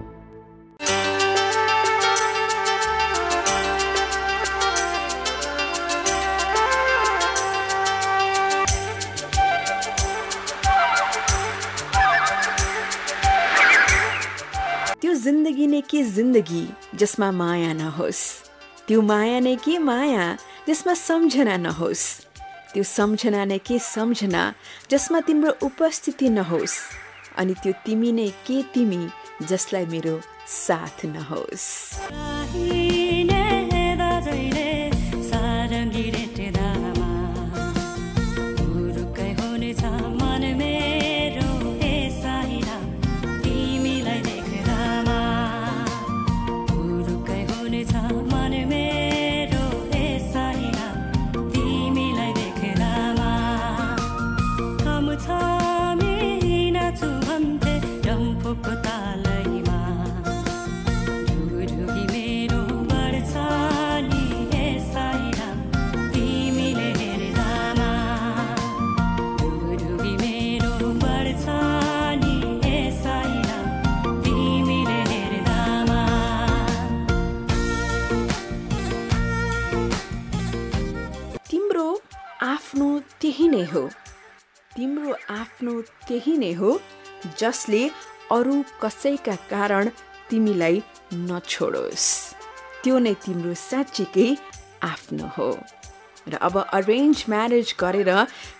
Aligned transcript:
त्यो 15.01 15.15
जिन्दगी 15.15 15.67
नै 15.67 15.81
के 15.91 16.03
जिन्दगी 16.17 16.65
जसमा 17.01 17.31
माया 17.41 17.73
नहोस् 17.81 18.23
त्यो 18.88 19.02
माया 19.02 19.40
नै 19.40 19.56
के 19.56 19.78
माया 19.78 20.38
जसमा 20.68 20.94
सम्झना 20.94 21.58
नहोस्? 21.58 22.04
त्यो 22.74 22.84
सम्झना 22.84 23.46
नै 23.46 23.58
के 23.58 23.80
सम्झना 23.80 24.54
जसमा 24.92 25.20
तिम्रो 25.20 25.52
उपस्थिति 25.62 26.30
नहोस्? 26.30 26.76
अनि 27.38 27.54
त्यो 27.54 27.74
तिमी 27.86 28.12
नै 28.12 28.30
के 28.48 28.62
तिमी 28.74 29.08
जसलाई 29.44 29.86
मेरो 29.86 30.22
साथ 30.48 31.06
नहोस्? 31.06 31.66
त्यही 86.22 86.38
नै 86.38 86.54
हो 86.54 86.72
जसले 87.40 87.84
अरू 88.30 88.56
कसैका 88.82 89.36
कारण 89.50 89.90
तिमीलाई 90.30 90.76
नछोडोस्। 91.28 92.10
त्यो 92.84 92.96
नै 93.06 93.14
तिम्रो 93.26 93.54
साँच्चीकै 93.58 94.30
आफ्नो 94.86 95.26
हो। 95.36 95.50
र 96.30 96.34
अब 96.38 96.56
अरेन्ज 96.78 97.18
म्यारेज 97.34 97.74
गरेर 97.82 98.12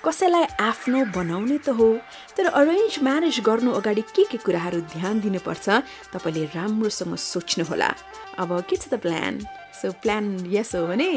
कसैलाई 0.02 0.46
आफ्नो 0.70 1.00
बनाउने 1.14 1.58
त 1.62 1.78
हो 1.78 1.90
तर 2.34 2.50
अरेन्ज 2.50 2.94
म्यारेज 3.06 3.38
गर्नु 3.46 3.72
अगाडि 3.78 4.04
के 4.10 4.24
के 4.32 4.38
कुराहरू 4.42 4.80
ध्यान 4.98 5.22
दिनुपर्छ 5.22 5.66
तपाईँले 6.14 6.46
राम्रोसँग 6.58 7.14
सोच्नुहोला। 7.32 7.90
अब 8.42 8.50
के 8.66 8.76
छ 8.82 8.90
त 8.90 8.98
प्लान 9.06 9.34
सो 9.72 9.92
प्लान 10.02 10.26
यस 10.52 10.76
हो 10.76 10.86
भने 10.88 11.10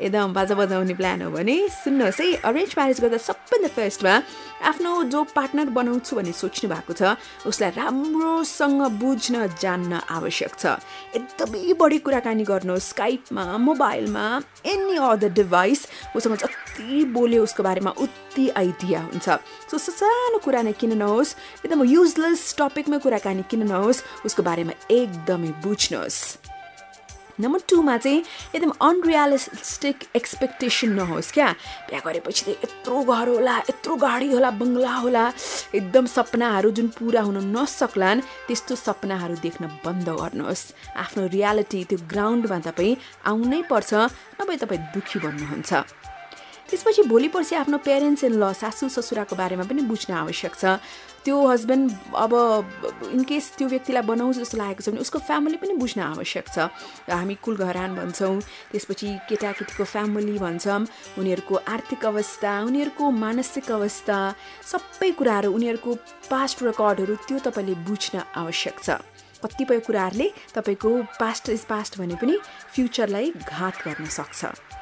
एकदम 0.00 0.32
बाजा 0.32 0.54
बजाउने 0.54 0.94
प्लान 0.94 1.22
हो 1.22 1.30
भने 1.30 1.56
सुन्नुहोस् 1.74 2.20
है 2.20 2.26
अरेन्ज 2.48 2.74
म्यारेज 2.78 3.00
गर्दा 3.00 3.18
सबभन्दा 3.18 3.68
फर्स्टमा 3.68 4.14
आफ्नो 4.68 4.92
जो 5.12 5.22
पार्टनर 5.34 5.68
बनाउँछु 5.76 6.16
भन्ने 6.16 6.32
सोच्नु 6.32 6.70
भएको 6.70 6.92
छ 6.92 7.14
उसलाई 7.46 7.70
राम्रोसँग 7.76 8.82
बुझ्न 8.98 9.46
जान्न 9.60 10.00
आवश्यक 10.10 10.52
छ। 10.58 10.78
एकदमै 11.14 11.72
बढी 11.78 11.98
कुराकानी 12.06 12.44
गर्नुहोस् 12.44 12.88
स्काइपमा 12.88 13.44
मोबाइलमा 13.58 14.26
एनी 14.66 14.96
अदर 15.10 15.32
डिभाइस 15.38 15.86
उसँग 16.16 16.36
जति 16.42 17.04
बोल्यो 17.14 17.42
उसको 17.42 17.62
बारेमा 17.62 17.90
उति 17.98 18.48
आइडिया 18.56 19.00
हुन्छ। 19.02 19.28
सो 19.70 19.78
सानो 19.78 20.38
कुरा 20.44 20.62
नै 20.62 20.72
किन 20.72 20.96
नहोस् 20.98 21.34
एकदम 21.64 21.84
युजलेस 21.84 22.54
टपिकमा 22.58 22.98
कुराकानी 22.98 23.42
किन 23.50 23.66
नहोस् 23.68 24.04
उसको 24.26 24.42
बारेमा 24.42 24.72
एकदमै 24.90 25.50
बुझ्नुहोस्। 25.62 26.47
नम्बर 27.40 27.60
टूमा 27.70 27.96
चाहिँ 27.96 28.22
एकदम 28.54 28.72
अनरियलिस्टिक 28.80 29.96
एक्सपेक्टेसन 30.18 30.90
नहोस् 30.98 31.32
क्या। 31.32 31.48
बिहा 31.88 32.00
गरेपछि 32.06 32.42
त 32.44 32.48
यत्रो 32.64 32.96
घर 33.04 33.28
होला 33.28 33.56
यत्रो 33.70 33.94
गाडी 33.96 34.28
होला 34.32 34.50
बङ्गला 34.60 34.94
होला। 35.04 35.24
एकदम 35.74 36.04
सपनाहरू 36.06 36.70
जुन 36.76 36.88
पुरा 36.98 37.22
हुन 37.22 37.38
नसक्लान् 37.56 38.20
त्यस्तो 38.46 38.74
सपनाहरू 38.74 39.34
देख्न 39.46 39.64
बन्द 39.84 40.08
गर्नुहोस्। 40.08 40.62
आफ्नो 41.02 41.22
रियालिटी 41.36 41.80
त्यो 41.90 41.98
ग्राउन्डमा 42.10 42.58
तपाईँ 42.66 42.98
आउनै 43.30 43.60
पर्छ 43.70 43.90
नभए 44.38 44.56
तपाईँ 44.62 44.82
दुःखी 44.94 45.18
बन्नुहुन्छ। 45.24 45.72
त्यसपछि 46.68 47.02
भोलि 47.08 47.28
पर्सि 47.32 47.54
आफ्नो 47.56 47.78
पेरेन्ट्स 47.80 48.24
इन 48.24 48.32
ल 48.36 48.52
सासु 48.52 48.88
ससुराको 48.88 49.36
बारेमा 49.36 49.64
पनि 49.64 49.82
बुझ्न 49.88 50.12
आवश्यक 50.12 50.54
छ। 50.54 50.76
त्यो 51.24 51.36
हस्बेन्ड 51.48 52.14
अब 52.14 52.32
इनकेस 53.12 53.44
त्यो 53.56 53.68
व्यक्तिलाई 53.68 54.04
बनाउँछ 54.04 54.36
जस्तो 54.38 54.56
लागेको 54.58 54.82
छ 54.84 54.88
भने 54.92 55.00
उसको 55.00 55.18
फ्यामिली 55.18 55.56
पनि 55.56 55.74
बुझ्न 55.80 56.00
आवश्यक 56.00 56.46
छ। 56.48 56.68
हामी 57.08 57.34
कुल 57.40 57.56
घरान 57.56 57.96
भन्छौँ 57.96 58.40
त्यसपछि 58.72 59.08
केटाकेटीको 59.28 59.84
फ्यामिली 59.84 60.38
भन्छौँ 60.38 60.80
उनीहरूको 61.18 61.54
आर्थिक 61.68 62.04
अवस्था 62.06 62.52
उनीहरूको 62.68 63.04
मानसिक 63.10 63.70
अवस्था 63.72 64.18
सबै 64.72 65.10
कुराहरू 65.18 65.52
उनीहरूको 65.52 65.94
पास्ट 66.28 66.62
रेकर्डहरू 66.62 67.14
त्यो 67.28 67.38
तपाईँले 67.48 67.74
बुझ्न 67.88 68.14
आवश्यक 68.36 68.76
छ। 68.84 69.00
कतिपय 69.38 69.78
कुराहरूले 69.86 70.28
तपाईँको 70.54 70.90
पास्ट 71.16 71.48
इज 71.50 71.62
पास्ट 71.64 71.98
भने 71.98 72.16
पनि 72.20 72.36
फ्युचरलाई 72.74 73.32
घात 73.46 73.74
गर्न 73.86 74.06
सक्छ। 74.10 74.77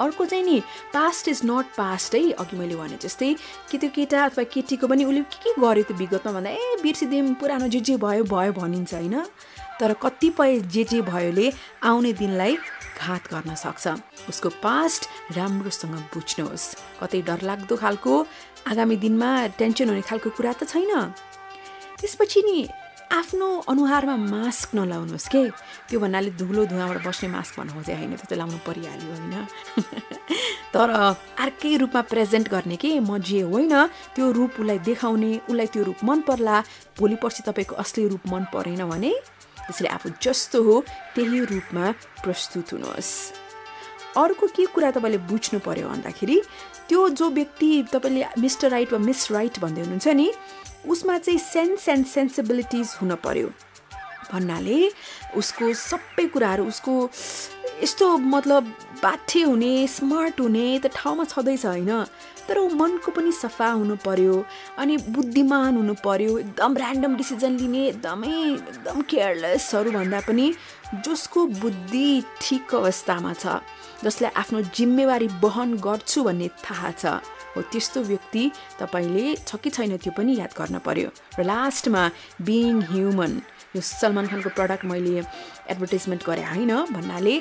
अर्को 0.00 0.24
चाहिँ 0.26 0.44
नि 0.44 0.60
पास्ट 0.94 1.28
इज 1.28 1.40
नट 1.44 1.66
पास्ट 1.76 2.14
है 2.14 2.30
अघि 2.32 2.56
मैले 2.56 2.76
भने 2.76 2.96
जस्तै 3.02 3.34
कि 3.70 3.78
त्यो 3.78 3.90
केटा 3.94 4.24
अथवा 4.24 4.44
केटीको 4.44 4.86
पनि 4.86 5.04
उसले 5.04 5.22
के 5.22 5.38
के 5.44 5.60
गर्यो 5.60 5.84
त्यो 5.84 5.96
विगतमा 5.96 6.32
भन्दा 6.32 6.50
ए 6.50 6.76
बिर्सिदिउँ 6.82 7.34
पुरानो 7.40 7.68
जे 7.68 7.80
जे 7.80 7.96
भयो 7.96 8.24
भयो 8.24 8.52
भनिन्छ 8.52 8.94
होइन? 8.94 9.16
तर 9.80 9.92
कतिपय 10.02 10.58
जे 10.72 10.84
जे 10.84 11.00
भयोले 11.02 11.52
आउने 11.82 12.12
दिनलाई 12.12 12.56
घात 13.00 13.22
गर्न 13.32 13.54
सक्छ। 13.54 14.28
उसको 14.28 14.48
पास्ट 14.60 15.08
राम्रोसँग 15.36 15.94
बुझ्नुहोस्। 16.12 16.66
कतै 17.00 17.20
डरलाग्दो 17.22 17.76
खालको 17.76 18.14
आगामी 18.68 18.96
दिनमा 18.96 19.30
टेन्सन 19.58 19.88
हुने 19.88 20.02
खालको 20.04 20.30
कुरा 20.36 20.52
त 20.52 20.68
छैन। 20.68 20.92
त्यसपछि 22.00 22.40
नि 22.44 22.58
आफ्नो 23.10 23.46
अनुहारमा 23.66 24.16
मास्क 24.16 24.74
नलाउनुहोस् 24.74 25.28
के? 25.28 25.42
त्यो 25.90 25.98
भन्नाले 25.98 26.30
धुलो 26.38 26.62
धुवाबाट 26.70 26.98
बस्ने 27.02 27.28
मास्क 27.28 27.58
भन्नु 27.58 27.82
चाहिँ 27.82 28.06
होइन 28.06 28.14
त्यो 28.14 28.26
त 28.30 28.38
लाउनु 28.38 28.58
परिहाल्यो 28.62 29.10
होइन। 29.10 29.34
तर 30.74 30.88
अर्कै 31.34 31.76
रूपमा 31.82 32.02
प्रेजेन्ट 32.06 32.46
गर्ने 32.48 32.76
के? 32.78 32.90
म 33.02 33.18
जे 33.18 33.40
होइन 33.50 33.74
त्यो 34.14 34.30
रूप 34.30 34.62
उसलाई 34.62 34.78
देखाउने 34.86 35.32
उसलाई 35.50 35.66
त्यो 35.74 35.82
रूप 35.90 35.98
मन 36.06 36.20
पर्ला 36.22 36.56
भोलि 36.94 37.16
पर्सि 37.18 37.42
तपाईँको 37.42 37.74
असली 37.82 38.06
रूप 38.14 38.30
मन 38.30 38.44
परेन 38.54 38.86
भने 38.86 39.12
त्यसले 39.58 39.88
आफू 39.90 40.08
जस्तो 40.22 40.62
हो 40.62 40.80
त्यही 41.14 41.38
रूपमा 41.50 41.84
प्रस्तुत 42.22 42.66
हुनुहोस्। 42.72 43.10
अर्को 44.22 44.46
के 44.54 44.66
कुरा 44.70 44.90
तपाईँले 44.90 45.18
बुझ्नु 45.26 45.58
पर्यो 45.66 45.88
भन्दाखेरि 45.90 46.38
त्यो 46.88 47.08
जो 47.18 47.26
व्यक्ति 47.30 47.70
तपाईँले 47.90 48.22
मिस्टर 48.38 48.70
राइट 48.70 48.92
वा 48.92 48.98
मिस 48.98 49.30
राइट 49.32 49.58
भन्दै 49.58 49.82
हुनुहुन्छ 49.82 50.08
नि 50.14 50.28
उसमा 50.88 51.18
चाहिँ 51.18 51.38
सेन्स 51.38 51.88
एन्ड 51.88 52.06
सेन्सिबिलिटिज 52.06 52.96
हुन 53.00 53.14
पर्यो। 53.24 53.48
भन्नाले 54.32 54.80
उसको 55.36 55.72
सबै 55.74 56.26
कुराहरू 56.26 56.64
उसको 56.66 56.94
यस्तो 57.82 58.16
मतलब 58.18 58.64
बाठे 59.02 59.42
हुने 59.42 59.72
स्मार्ट 59.88 60.40
हुने 60.40 60.78
त 60.78 60.86
ठाउँमा 60.94 61.24
छँदैछ 61.24 61.66
होइन? 61.66 62.04
तर 62.48 62.58
ऊ 62.58 62.68
मनको 62.74 63.10
पनि 63.10 63.32
सफा 63.32 63.68
हुनु 63.70 63.96
पर्यो 64.04 64.34
अनि 64.78 64.96
बुद्धिमान 65.08 65.76
हुनु 65.76 65.94
पर्यो 66.04 66.38
एकदम 66.38 66.76
ऱ्यान्डम 66.76 67.16
डिसिजन 67.16 67.56
लिने 67.58 67.86
एकदमै 67.88 68.28
एकदम 68.28 69.00
केयरलेसहरू 69.10 69.90
भन्दा 69.90 70.20
पनि 70.28 70.52
जसको 71.06 71.46
बुद्धि 71.62 72.22
ठिक 72.40 72.74
अवस्थामा 72.74 73.32
छ 73.34 73.60
जसले 74.04 74.28
आफ्नो 74.34 74.60
जिम्मेवारी 74.74 75.28
वहन 75.42 75.76
गर्छु 75.78 76.22
भन्ने 76.24 76.48
थाहा 76.64 76.90
छ। 76.90 77.20
हो 77.56 77.62
त्यस्तो 77.72 78.00
व्यक्ति 78.02 78.42
तपाईँले 78.80 79.24
छ 79.46 79.56
कि 79.62 79.70
छैन 79.70 79.96
त्यो 79.96 80.12
पनि 80.16 80.36
याद 80.38 80.52
गर्न 80.58 80.78
पर्यो। 80.86 81.08
र 81.38 81.42
लास्टमा 81.44 82.02
बिइङ 82.42 82.76
ह्युमन 82.90 83.32
यो 83.76 83.80
सलमान 83.80 84.26
खानको 84.30 84.50
प्रडक्ट 84.58 84.84
मैले 84.84 85.22
एडभर्टिजमेन्ट 85.70 86.22
गरेँ 86.26 86.46
होइन? 86.46 86.72
भन्नाले 86.94 87.34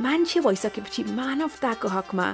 मान्छे 0.00 0.40
भइसकेपछि 0.40 1.02
मानवताको 1.12 1.88
हकमा 1.88 2.26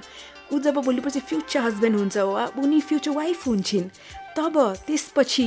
ऊ 0.53 0.59
जब 0.63 0.77
भोलिपछि 0.87 1.21
फ्युचर 1.21 1.61
हस्बेन्ड 1.67 1.97
हुन्छ 1.97 2.17
वा 2.17 2.45
उनी 2.63 2.81
फ्युचर 2.81 3.11
वाइफ 3.19 3.47
हुन्छन् 3.47 3.89
तब 4.37 4.55
त्यसपछि 4.87 5.47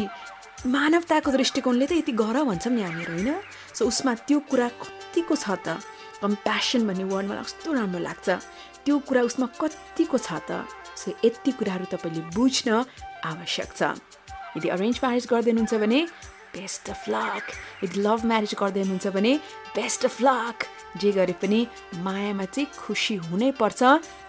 मानवताको 0.67 1.31
दृष्टिकोणले 1.31 1.85
त 1.87 1.91
यति 2.03 2.11
गर 2.19 2.43
भन्छौँ 2.43 2.73
नि 2.75 2.81
हामीहरू 2.83 3.13
होइन? 3.13 3.29
सो 3.75 3.87
उसमा 3.87 4.13
त्यो 4.27 4.39
कुरा 4.51 4.67
कतिको 4.83 5.35
छ 5.35 5.55
त? 5.63 5.79
कम्प्यासन 6.19 6.83
भन्ने 6.87 7.03
वर्ड 7.07 7.25
मलाई 7.31 7.43
कस्तो 7.47 7.71
राम्रो 7.71 7.99
लाग्छ। 8.03 8.27
त्यो 8.83 8.95
कुरा 9.07 9.21
उसमा 9.23 9.47
कतिको 9.55 10.17
छ 10.19 10.29
त? 10.43 10.67
सो 10.99 11.11
यति 11.25 11.51
कुराहरू 11.59 11.85
तपाईँले 11.93 12.21
बुझ्न 12.35 12.83
आवश्यक 13.31 13.69
छ। 13.79 13.81
यदि 14.57 14.67
अरेन्ज 14.75 14.97
म्यारेज 15.03 15.25
गर्दै 15.31 15.51
हुनुहुन्छ 15.51 15.73
भने 15.83 15.99
बेस्ट 16.55 16.89
अफ 16.89 17.01
लक 17.09 17.45
यदि 17.83 17.97
लभ 18.01 18.19
म्यारेज 18.25 18.53
गर्दै 18.61 18.81
हुनुहुन्छ 18.83 19.07
भने 19.15 19.33
बेस्ट 19.77 20.05
अफ 20.05 20.15
लक 20.21 20.57
जे 21.01 21.11
गरे 21.17 21.35
पनि 21.41 21.59
मायामा 22.01 22.45
चाहिँ 22.45 22.67
खुसी 22.73 23.15
हुनै 23.29 23.51
पर्छ 23.61 23.81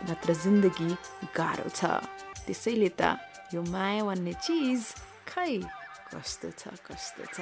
नत्र 0.08 0.34
जिन्दगी 0.44 0.90
गाह्रो 1.36 1.68
छ। 1.72 1.80
त्यसैले 2.44 2.90
त 3.00 3.16
यो 3.54 3.60
माया 3.72 4.04
भन्ने 4.04 4.32
चिज 4.44 4.82
खै 5.26 5.52
कस्तो 6.12 6.48
छ 6.60 6.62
कस्तो 6.86 7.24
छ? 7.34 7.38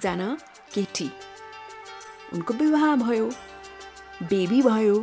एकजना 0.00 0.36
केटी। 0.72 1.10
उनको 2.32 2.54
विवाह 2.54 2.96
भयो 2.96 3.26
बेबी 4.32 4.60
भयो 4.62 4.96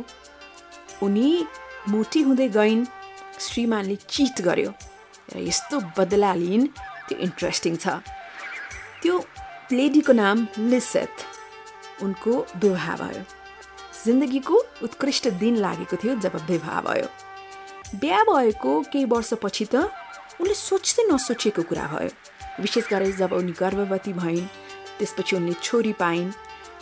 उनी 1.02 1.28
मोटी 1.88 2.20
हुँदै 2.22 2.48
गइन् 2.48 2.84
श्रीमानले 3.38 3.96
चिट 3.96 4.40
गर्यो। 4.42 4.70
र 5.34 5.38
यस्तो 5.38 5.80
बदला 5.98 6.34
लिइन् 6.34 6.66
त्यो 7.06 7.18
इन्ट्रेस्टिङ 7.18 7.76
छ। 7.76 8.02
त्यो 9.02 9.14
लेडीको 9.72 10.12
नाम 10.12 10.46
लिसेथ। 10.58 11.14
उनको 12.02 12.32
विवाह 12.58 12.96
भयो। 12.96 13.22
जिन्दगीको 14.04 14.56
उत्कृष्ट 14.82 15.28
दिन 15.38 15.54
लागेको 15.62 15.96
थियो 16.02 16.14
जब 16.18 16.34
विवाह 16.50 16.80
भयो। 16.82 17.06
बिहा 18.02 18.22
भएको 18.24 18.72
केही 18.90 19.04
वर्षपछि 19.04 19.64
त 19.64 19.74
उनले 20.42 20.54
सोच्दै 20.54 21.02
नसोचेको 21.06 21.62
कुरा 21.62 21.86
भयो। 21.94 22.10
विशेष 22.62 22.88
गरी 22.90 23.12
जब 23.12 23.32
उनी 23.38 23.52
गर्भवती 23.52 24.12
भइन् 24.12 24.46
त्यसपछि 24.98 25.36
उनले 25.36 25.54
छोरी 25.62 25.92
पाइन् 26.02 26.30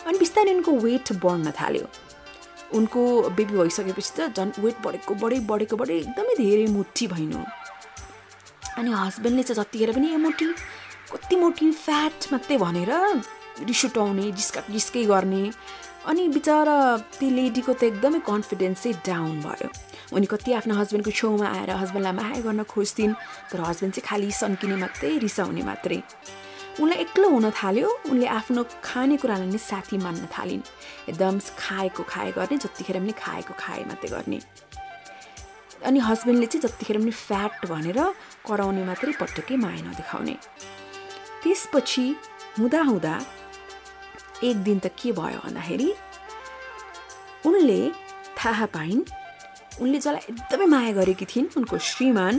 अनि 0.07 0.19
बिस्तारै 0.19 0.55
उनको 0.55 0.73
वेट 0.85 1.13
बढ्न 1.25 1.51
थाल्यो। 1.61 1.87
उनको 2.75 3.01
बेबी 3.37 3.55
भइसकेपछि 3.59 4.13
त 4.19 4.21
झन् 4.37 4.53
वेट 4.65 4.77
बढेको 4.85 5.15
बढे 5.23 5.39
बढेको 5.51 5.77
बढे 5.77 5.95
एकदमै 5.99 6.35
धेरै 6.43 6.67
मोटी 6.77 7.07
भइनु। 7.15 7.41
अनि 8.79 8.91
हस्बेन्डले 8.93 9.43
चाहिँ 9.43 9.63
जतिखेर 9.63 9.93
पनि 9.97 10.09
ए 10.15 10.17
मोटी 10.27 10.47
कति 11.13 11.37
मोटी 11.37 11.71
फ्याट 11.73 12.33
मात्रै 12.33 12.57
भनेर 12.59 12.93
रिस 13.69 13.85
उठाउने 13.85 14.31
जिस्का 14.37 14.61
जिस्कै 14.69 15.05
गर्ने 15.11 15.43
अनि 16.11 16.23
बिचरा 16.35 16.77
त्यो 17.19 17.29
लेडीको 17.37 17.73
त 17.73 17.83
एकदमै 17.91 18.21
कन्फिडेन्स 18.27 18.83
डाउन 19.07 19.41
भयो। 19.47 19.69
उनी 20.15 20.27
कति 20.31 20.53
आफ्नो 20.59 20.75
हस्बेन्डको 20.81 21.11
छेउमा 21.11 21.47
आएर 21.57 21.71
हस्बेन्डलाई 21.83 22.15
माया 22.19 22.41
गर्न 22.47 22.63
खोज्थिन् 22.75 23.15
तर 23.51 23.61
हस्बेन्ड 23.69 23.95
चाहिँ 23.95 24.07
खालि 24.07 24.31
सन्किने 24.43 24.77
मात्रै 24.83 25.11
रिसाउने 25.27 25.63
मात्रै। 25.71 25.99
उनलाई 26.81 26.99
एक्लो 26.99 27.29
हुन 27.29 27.51
थाल्यो। 27.51 27.89
उनले 28.11 28.27
आफ्नो 28.27 28.63
खानेकुरालाई 28.85 29.49
नै 29.49 29.59
साथी 29.59 29.97
मान्न 29.99 30.29
थालिन्। 30.29 30.63
एकदम 31.11 31.35
खाएको 31.59 32.03
खाए 32.13 32.31
गर्ने 32.37 32.57
जतिखेर 32.65 32.97
पनि 33.01 33.13
खाएको 33.17 33.53
खाए 33.59 33.83
मात्रै 33.89 34.11
गर्ने। 34.13 34.39
अनि 35.89 35.99
हस्बेन्डले 36.09 36.47
चाहिँ 36.47 36.63
जतिखेर 36.67 36.97
पनि 37.01 37.11
फ्याट 37.11 37.67
भनेर 37.73 37.99
कराउने 38.49 38.83
मात्रै 38.85 39.13
पटक्कै 39.21 39.57
माया 39.57 39.81
नदेखाउने। 39.89 40.37
त्यसपछि 41.43 42.07
हुँदा 42.59 42.81
हुँदा 42.91 43.15
एक 44.45 44.57
दिन 44.67 44.79
त 44.85 44.87
के 44.99 45.13
भयो 45.17 45.41
भन्दाखेरि 45.45 45.89
उनले 47.47 47.81
थाहा 48.37 48.67
पाइन् 48.77 49.03
उनले 49.81 49.99
जसलाई 49.99 50.25
एकदमै 50.33 50.67
माया 50.75 50.93
गरेकी 50.99 51.25
थिइन् 51.33 51.53
उनको 51.57 51.77
श्रीमान 51.91 52.35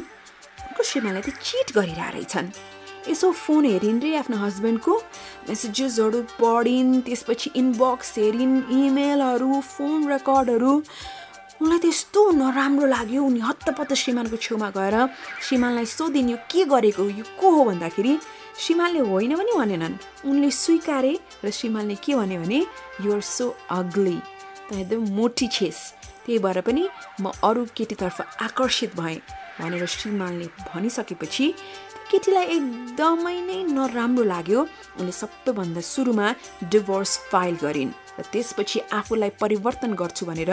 उनको 0.68 0.82
श्रीमानलाई 0.90 1.24
चाहिँ 1.26 1.42
चिट 1.42 1.68
गरिरहेछन्। 1.78 2.14
रहेछन् 2.14 2.77
यसो 3.10 3.32
फोन 3.44 3.66
हेरिन् 3.66 4.02
रे 4.02 4.16
आफ्नो 4.18 4.38
हस्बेन्डको 4.38 4.94
मेसेजेसहरू 5.50 6.20
पढिन् 6.40 7.02
त्यसपछि 7.06 7.52
इनबक्स 7.62 8.18
हेरिन् 8.18 8.56
इमेलहरू 8.80 9.62
फोन 9.74 10.08
रेकर्डहरू 10.14 10.74
उनलाई 11.62 11.80
त्यस्तो 11.84 12.22
नराम्रो 12.38 12.86
लाग्यो 12.86 13.22
उनी 13.26 13.40
हत्तपत्त 13.50 13.94
श्रीमानको 14.02 14.38
छेउमा 14.46 14.70
गएर 14.78 14.96
श्रीमानलाई 15.46 15.86
सोधिन् 15.98 16.30
यो 16.30 16.38
के 16.52 16.66
गरेको 16.74 17.04
यो 17.20 17.26
को 17.40 17.48
हो 17.56 17.64
भन्दाखेरि 17.70 18.14
श्रीमानले 18.58 19.00
होइन 19.10 19.34
पनि 19.38 19.54
भनेनन्। 19.58 19.96
उनले 20.30 20.50
स्वीकारे 20.52 21.14
र 21.46 21.50
श्रीमानले 21.50 21.96
के 22.06 22.16
भन्यो 22.16 22.42
भने 22.42 22.60
युआर 23.06 23.22
सो 23.22 23.46
अग्ली 23.70 24.18
त 24.70 24.74
एकदम 24.74 25.02
मोटी 25.18 25.48
छेस। 25.48 25.78
त्यही 26.26 26.40
भएर 26.46 26.62
पनि 26.62 26.84
म 27.22 27.32
अरू 27.42 27.66
केटीतर्फ 27.78 28.18
आकर्षित 28.48 28.96
भएँ 29.00 29.22
भनेर 29.60 29.86
श्रीमानले 29.86 30.48
भनिसकेपछि 30.70 31.46
केटीलाई 32.12 32.46
एकदमै 32.58 33.38
नै 33.50 33.60
नराम्रो 33.78 34.24
लाग्यो। 34.34 34.60
उनले 35.00 35.14
सबैभन्दा 35.22 35.82
सुरुमा 35.94 36.28
डिभोर्स 36.72 37.12
फाइल 37.32 37.56
गरिन् 37.64 37.92
र 38.18 38.24
त्यसपछि 38.32 38.80
आफूलाई 39.00 39.32
परिवर्तन 39.44 39.92
गर्छु 40.02 40.24
भनेर 40.30 40.52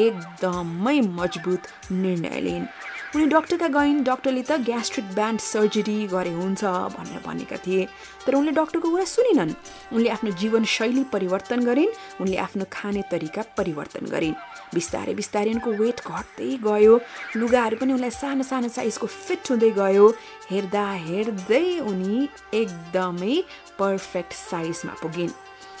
एकदमै 0.00 0.98
मजबुत 1.18 1.62
निर्णय 2.04 2.40
लिइन्। 2.46 2.66
उनी 3.14 3.26
डक्टरका 3.30 3.68
गइन् 3.70 4.02
डक्टरले 4.04 4.42
त 4.42 4.58
ग्यास्ट्रिक 4.66 5.06
ब्यान्ड 5.14 5.40
सर्जरी 5.40 5.98
गरे 6.10 6.30
हुन्छ 6.34 6.62
भनेर 6.98 7.22
भनेका 7.22 7.56
थिए। 7.62 7.86
तर 8.26 8.34
उनले 8.34 8.52
डक्टरको 8.58 8.90
कुरा 8.90 9.04
सुनिनन्। 9.06 9.52
उनले 9.94 10.08
आफ्नो 10.10 10.30
जीवनशैली 10.34 11.04
परिवर्तन 11.14 11.60
गरिन् 11.62 11.94
उनले 12.20 12.36
आफ्नो 12.36 12.64
खाने 12.74 13.02
तरिका 13.06 13.42
परिवर्तन 13.54 14.10
गरिन्। 14.10 14.34
बिस्तारै 14.74 15.14
बिस्तारै 15.14 15.52
उनको 15.54 15.70
वेट 15.78 15.98
घट्दै 16.02 16.50
गयो। 16.66 16.94
लुगाहरू 17.38 17.76
पनि 17.78 17.92
उनलाई 17.94 18.10
सानो 18.10 18.42
सानो 18.42 18.68
साइजको 18.74 19.06
फिट 19.06 19.42
हुँदै 19.50 19.70
गयो। 19.78 20.06
हेर्दा 20.50 20.86
हेर्दै 21.06 21.66
उनी 21.86 22.16
एकदमै 22.50 23.34
पर्फेक्ट 23.78 24.32
साइजमा 24.50 24.92
पुगिन्। 24.98 25.30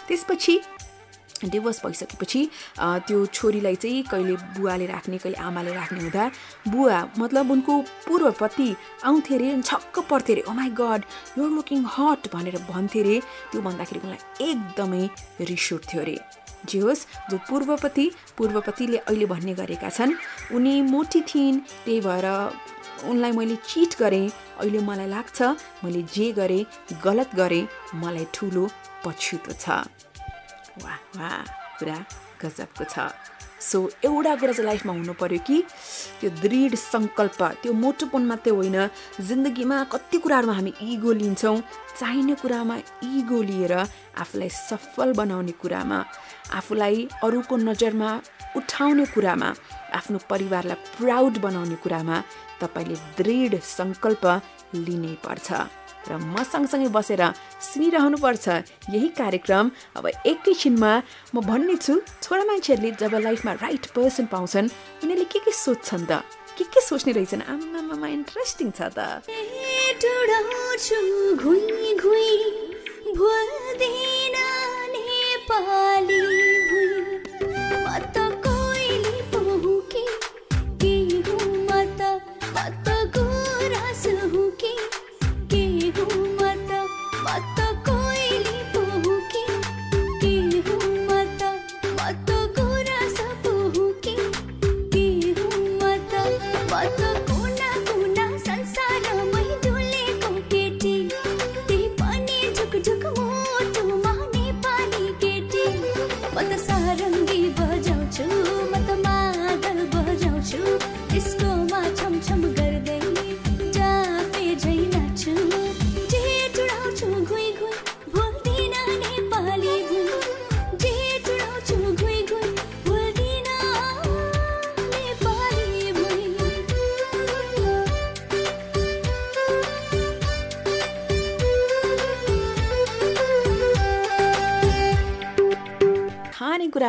त्यसपछि 0.06 0.54
डिभोर्स 1.44 1.80
भइसकेपछि 1.86 2.48
त्यो 2.78 3.24
छोरीलाई 3.26 3.76
चाहिँ 3.76 4.02
कहिले 4.10 4.34
बुवाले 4.56 4.86
राख्ने 4.86 5.18
कहिले 5.18 5.38
आमाले 5.48 5.72
राख्ने 5.74 6.00
हुँदा 6.00 6.30
बुवा 6.68 6.98
मतलब 7.18 7.50
उनको 7.50 7.80
पूर्वपति 8.06 8.68
आउँथे 9.04 9.34
अरे 9.34 9.50
छक्क 9.62 9.98
पर्थ्यो 10.10 10.34
अरे 10.34 10.42
ओ 10.48 10.52
my 10.54 10.70
god 10.80 11.02
you're 11.38 11.50
looking 11.50 11.84
hot 11.96 12.32
भनेर 12.34 12.56
भन्थे 12.70 13.00
अरे 13.00 13.20
त्यो 13.52 13.62
भन्दाखेरि 13.62 14.00
उनलाई 14.04 14.50
एकदमै 14.50 15.02
रिस 15.50 15.72
उठ्थ्यो 15.72 16.00
अरे। 16.02 16.18
जे 16.64 16.78
होस् 16.80 17.06
जो 17.30 17.36
पूर्वपति 17.48 18.10
पूर्वपतिले 18.38 18.98
अहिले 18.98 19.26
भन्ने 19.32 19.54
गरेका 19.54 19.88
छन् 19.90 20.12
उनी 20.56 20.74
मोटी 20.82 21.20
थिइन् 21.28 21.60
त्यही 21.84 22.00
भएर 22.00 22.26
उनलाई 23.10 23.32
मैले 23.36 23.56
चिट 23.68 23.98
गरेँ 24.00 24.28
अहिले 24.60 24.78
मलाई 24.88 25.08
लाग्छ 25.08 25.42
मैले 25.84 26.02
जे 26.14 26.30
गरेँ 26.40 26.64
गलत 27.04 27.34
गरेँ 27.36 27.68
मलाई 28.00 28.26
ठुलो 28.34 28.64
पछुतो 29.04 29.52
छ। 29.60 29.84
वाह 30.82 30.98
वाह 31.18 31.42
कुरा 31.78 31.98
गजबको 32.42 32.84
छ। 32.84 32.96
सो 33.60 33.78
एउटा 34.04 34.34
कुरा 34.36 34.52
चाहिँ 34.52 34.66
लाइफमा 34.66 34.92
हुनु 34.92 35.12
पऱ्यो 35.20 35.38
कि 35.46 35.56
त्यो 36.20 36.30
दृढ 36.42 36.74
सङ्कल्प 36.74 37.40
त्यो 37.62 37.72
मोटोपन 37.72 38.22
मात्रै 38.30 38.52
होइन। 38.52 38.76
जिन्दगीमा 39.28 39.76
कति 39.92 40.18
कुराहरूमा 40.24 40.54
हामी 40.54 40.72
इगो 40.92 41.12
लिन्छौँ 41.20 41.56
चाहिने 41.98 42.34
कुरामा 42.42 42.76
इगो 43.08 43.38
लिएर 43.48 43.72
आफूलाई 44.20 44.50
सफल 44.50 45.12
बनाउने 45.20 45.54
कुरामा 45.62 45.98
आफूलाई 46.58 46.96
अरूको 47.24 47.56
नजरमा 47.68 48.10
उठाउने 48.58 49.04
कुरामा 49.14 49.48
आफ्नो 49.98 50.18
परिवारलाई 50.30 50.78
प्राउड 50.98 51.34
बनाउने 51.46 51.76
कुरामा 51.84 52.16
तपाईँले 52.60 52.96
दृढ 53.18 53.52
सङ्कल्प 53.76 54.24
लिनै 54.74 55.14
पर्छ। 55.24 55.48
र 56.08 56.12
म 56.20 56.42
सँगसँगै 56.42 56.88
बसेर 56.92 57.22
सुनिरहनुपर्छ। 57.60 58.46
यही 58.94 59.08
कार्यक्रम 59.20 59.70
अब 59.96 60.04
एकैछिनमा 60.26 60.92
म 61.34 61.36
भन्ने 61.40 61.76
छु 61.80 61.92
छोरा 62.22 62.44
मान्छेहरूले 62.44 62.90
जब 63.00 63.14
लाइफमा 63.26 63.52
राइट 63.64 63.84
पर्सन 63.96 64.26
पाउँछन् 64.32 64.68
उनीहरूले 65.02 65.26
के 65.32 65.38
के 65.44 65.52
सोध्छन् 65.52 66.06
त? 66.10 66.12
के 66.56 66.64
के 66.70 66.80
सोच्ने 66.80 67.12
रहेछन्? 67.12 67.42
आमामा 67.50 68.08
इन्ट्रेस्टिङ 68.18 68.68
छ 68.78 68.80
त। 68.94 69.26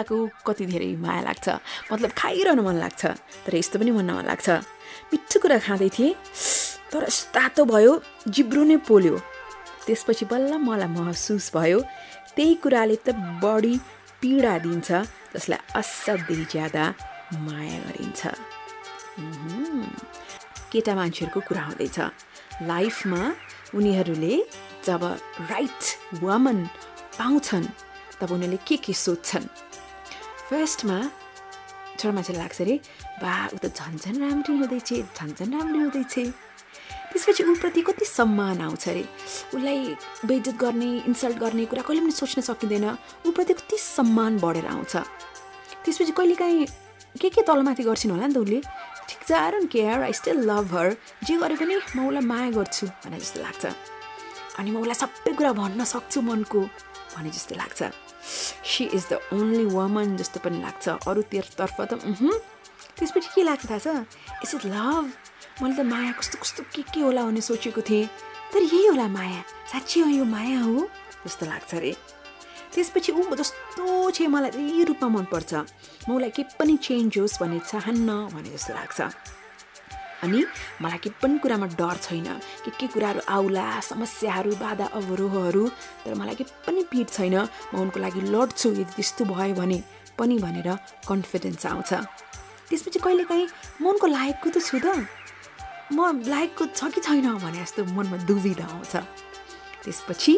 कुराको 0.06 0.46
कति 0.46 0.66
धेरै 0.66 0.96
माया 1.02 1.22
लाग्छ। 1.22 1.48
मतलब 1.92 2.12
खाइरहनु 2.14 2.62
मन 2.62 2.76
लाग्छ 2.78 3.04
तर 3.46 3.56
यस्तो 3.56 3.80
पनि 3.80 3.92
भन्न 3.92 4.12
मन 4.14 4.26
लाग्छ। 4.30 4.50
मिठो 5.12 5.38
कुरा 5.42 5.58
खाँदै 5.66 5.90
थिएँ 5.98 6.14
तर 6.92 7.04
तातो 7.34 7.66
भयो 7.66 7.92
जिब्रो 8.30 8.64
नै 8.70 8.78
पोल्यो। 8.86 9.18
त्यसपछि 9.86 10.26
बल्ल 10.30 10.52
मलाई 10.62 10.90
महसुस 10.94 11.52
भयो 11.56 11.80
त्यही 12.36 12.54
कुराले 12.62 12.96
त 13.06 13.18
बढी 13.42 13.74
पीडा 14.22 14.54
दिन्छ 14.66 14.90
जसलाई 15.34 15.60
असाध्यै 15.80 16.46
ज्यादा 16.54 16.84
माया 17.46 17.78
गरिन्छ। 17.86 18.22
केटा 20.72 20.94
मान्छेहरूको 20.96 21.40
कुरा 21.48 21.64
हुँदैछ। 21.68 21.98
लाइफमा 22.70 23.22
उनीहरूले 23.78 24.36
जब 24.86 25.02
राइट 25.52 25.82
वमन 26.24 26.60
पाउँछन् 27.20 27.68
तब 28.20 28.32
उनीहरूले 28.32 28.60
के 28.68 28.76
के 28.86 28.94
सोध्छन्? 28.94 29.46
फर्स्टमा 30.50 30.98
छोरा 32.00 32.14
मान्छेलाई 32.14 32.42
लाग्छ 32.42 32.62
अरे 32.62 32.75
बा 33.22 33.34
ऊ 33.54 33.58
त 33.64 33.66
झन् 33.74 33.98
झन् 33.98 34.20
राम्री 34.22 34.54
हुँदैछ 34.58 34.90
झन् 35.18 35.34
झन् 35.40 35.54
राम्री 35.58 35.80
हुँदैछ 35.80 36.16
त्यसपछि 37.16 37.44
ऊप्रति 37.52 37.82
कति 37.88 38.06
सम्मान 38.06 38.62
आउँछ 38.62 38.88
अरे? 38.90 39.04
उसलाई 39.56 39.96
बेइज्जत 40.30 40.56
गर्ने 40.62 40.90
इन्सल्ट 41.10 41.38
गर्ने 41.40 41.66
कुरा 41.72 41.82
कहिले 41.88 42.02
पनि 42.02 42.12
सोच्न 42.12 42.42
सकिँदैन। 42.50 42.86
ऊप्रति 43.28 43.54
कति 43.54 43.78
सम्मान 43.80 44.40
बढेर 44.44 44.66
आउँछ। 44.68 44.96
त्यसपछि 45.86 46.12
कहिले 46.12 46.36
काहीँ 46.36 46.66
के 47.22 47.30
के 47.30 47.42
तलमाथि 47.48 47.84
गर्छिन् 47.90 48.12
होला 48.14 48.28
नि 48.28 48.34
त 48.34 48.38
उसले 48.38 48.60
ठिक 49.10 49.22
छ 49.28 49.32
are 49.32 49.54
care 49.72 50.04
I 50.04 50.14
still 50.14 50.38
love 50.50 50.74
her 50.75 50.88
जे 51.25 51.36
गरे 51.40 51.56
पनि 51.56 51.75
म 51.96 52.08
उसलाई 52.08 52.25
माया 52.32 52.50
गर्छु 52.58 52.86
भने 53.06 53.18
जस्तो 53.18 53.42
लाग्छ। 53.42 53.66
अनि 54.60 54.70
म 54.72 54.84
उसलाई 54.84 55.00
सबै 55.02 55.34
कुरा 55.40 55.52
भन्न 55.56 55.84
सक्छु 55.88 56.22
मनको 56.22 56.60
भने 57.16 57.30
जस्तो 57.32 57.56
लाग्छ। 57.56 58.05
She 58.25 58.84
is 58.98 59.05
the 59.12 59.20
only 59.34 59.65
woman 59.75 60.17
जस्तो 60.17 60.39
पनि 60.44 60.58
लाग्छ 60.62 61.08
अरू 61.08 61.22
तर्फ 61.32 61.82
त 61.82 61.94
त्यसपछि 62.98 63.29
के 63.36 63.44
लाग्छ 63.44 63.63
थाहा 63.70 63.79
छ? 63.79 63.88
इज 64.44 64.55
इट 64.55 64.65
लभ 64.65 65.05
मैले 65.62 65.75
त 65.75 65.86
माया 65.86 66.12
कस्तो 66.20 66.38
कस्तो 66.41 66.63
के 66.75 66.82
के 66.94 67.01
होला 67.01 67.24
भन्ने 67.27 67.41
सोचेको 67.41 67.82
थिएँ। 67.82 68.08
तर 68.53 68.62
यही 68.63 68.88
होला 68.88 69.08
माया। 69.08 69.41
साँच्ची 69.72 70.00
हो 70.00 70.10
यो 70.10 70.25
माया 70.25 70.60
हो? 70.63 70.88
जस्तो 71.27 71.46
लाग्छ 71.46 71.75
अरे। 71.75 71.91
त्यसपछि 72.74 73.12
ऊ 73.12 73.36
जस्तो 73.36 74.12
छ 74.12 74.22
मलाई 74.32 74.51
यही 74.51 74.84
रूपमा 74.84 75.08
मनपर्छ। 75.12 75.53
म 76.08 76.15
उसलाई 76.15 76.32
केही 76.36 76.55
पनि 76.60 76.75
चेन्ज 76.77 77.17
होस् 77.20 77.39
भन्ने 77.41 77.60
चाहन्न 77.72 78.10
भने 78.32 78.50
जस्तो 78.55 78.74
लाग्छ। 78.74 79.00
अनि 80.24 80.46
मलाई 80.82 80.98
के 81.04 81.10
पनि 81.22 81.38
कुरामा 81.44 81.68
डर 81.80 81.98
छैन 82.06 82.28
के 82.64 82.72
के 82.80 82.88
कुराहरू 82.88 83.22
आउला 83.28 83.66
समस्याहरू 83.90 84.56
बाधा 84.56 84.86
अवरोहहरू 85.00 85.64
तर 86.04 86.14
मलाई 86.16 86.36
के 86.36 86.44
पनि 86.66 86.84
पिर 86.92 87.06
छैन। 87.12 87.36
म 87.74 87.74
उनको 87.82 88.00
लागि 88.00 88.22
लड्छु 88.34 88.70
यदि 88.72 88.94
त्यस्तो 88.96 89.26
भयो 89.26 89.56
भने 89.56 89.84
पनि 90.18 90.36
भनेर 90.40 90.70
कन्फिडेन्स 91.08 91.66
आउँछ। 91.66 91.92
त्यसपछि 92.70 93.00
कहिलेकाहीँ 93.00 93.48
म 93.82 93.84
उनको 93.92 94.08
लायकको 94.08 94.50
त 94.50 94.58
छु 94.64 94.80
त। 94.80 94.88
म 95.94 96.26
लायकको 96.26 96.64
छ 96.74 96.90
कि 96.90 97.00
छैन 97.06 97.38
भने 97.38 97.62
जस्तो 97.62 97.86
मनमा 97.94 98.18
दुविधा 98.26 98.66
आउँछ। 98.66 98.96
त्यसपछि 99.86 100.34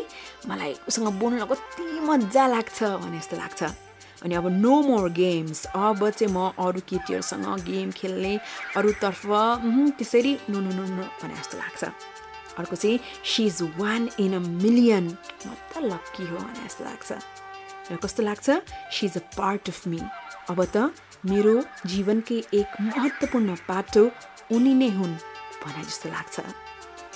मलाई 0.50 0.74
उसँग 0.92 1.08
बोल्न 1.22 1.46
कति 1.48 1.84
मजा 2.04 2.44
लाग्छ 2.52 2.78
भने 3.00 3.18
जस्तो 3.20 3.36
लाग्छ। 3.38 3.87
अनि 4.24 4.36
अब 4.36 4.48
नो 4.64 4.74
मोर 4.82 5.10
गेम्स 5.14 5.66
अब 5.78 6.10
चाहिँ 6.10 6.34
म 6.34 6.52
अरू 6.58 6.80
केटीहरूसँग 6.90 7.46
गेम 7.70 7.92
खेल्ने 7.94 8.34
अरूतर्फ 8.78 9.22
त्यसरी 9.98 10.34
नो 10.50 10.60
नो 10.60 10.72
नो 10.74 10.84
नो 10.98 11.04
भने 11.22 11.36
जस्तो 11.36 11.58
लाग्छ। 11.58 11.84
अर्को 12.58 12.76
चाहिँ 12.76 13.00
she 13.24 13.46
is 13.46 13.62
one 13.78 14.10
in 14.20 14.34
a 14.36 14.40
million 14.40 15.06
म 15.46 15.54
त 15.72 15.86
लक्की 15.86 16.24
हो 16.28 16.38
भने 16.38 16.66
जस्तो 16.66 16.84
लाग्छ। 16.84 17.10
र 17.92 17.96
कस्तो 18.04 18.22
लाग्छ? 18.24 18.48
She 18.94 19.06
is 19.06 19.18
a 19.18 19.24
part 19.38 19.70
of 19.70 19.88
me 19.88 20.02
अब 20.50 20.60
त 20.66 20.90
मेरो 21.26 21.56
जीवनकै 21.86 22.40
एक 22.54 22.70
महत्त्वपूर्ण 22.82 23.56
पाटो 23.70 24.04
उनी 24.56 24.74
नै 24.74 24.90
हुन् 24.98 25.16
भने 25.62 25.84
जस्तो 25.84 26.10
लाग्छ। 26.10 26.36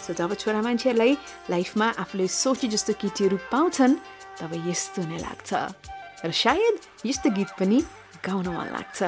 सो 0.01 0.13
जब 0.13 0.33
छोरा 0.37 0.61
मान्छेहरूलाई 0.61 1.13
लाइफमा 1.49 1.87
आफूले 2.01 2.27
सोचे 2.27 2.67
जस्तो 2.73 2.93
केटीहरू 3.01 3.37
पाउँछन् 3.51 3.95
तब 4.39 4.51
यस्तो 4.69 5.01
नै 5.09 5.17
लाग्छ। 5.21 5.49
र 6.23 6.31
सायद 6.31 6.75
यस्तो 7.05 7.29
गीत 7.33 7.51
पनि 7.57 7.79
गाउन 8.21 8.47
मन 8.53 8.67
लाग्छ 8.77 8.99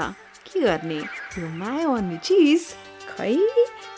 के 0.49 0.59
गर्ने 0.65 0.97
यो 1.37 1.47
माया 1.61 1.87
भन्ने 1.87 2.17
चिज 2.25 2.63
खै 3.09 3.37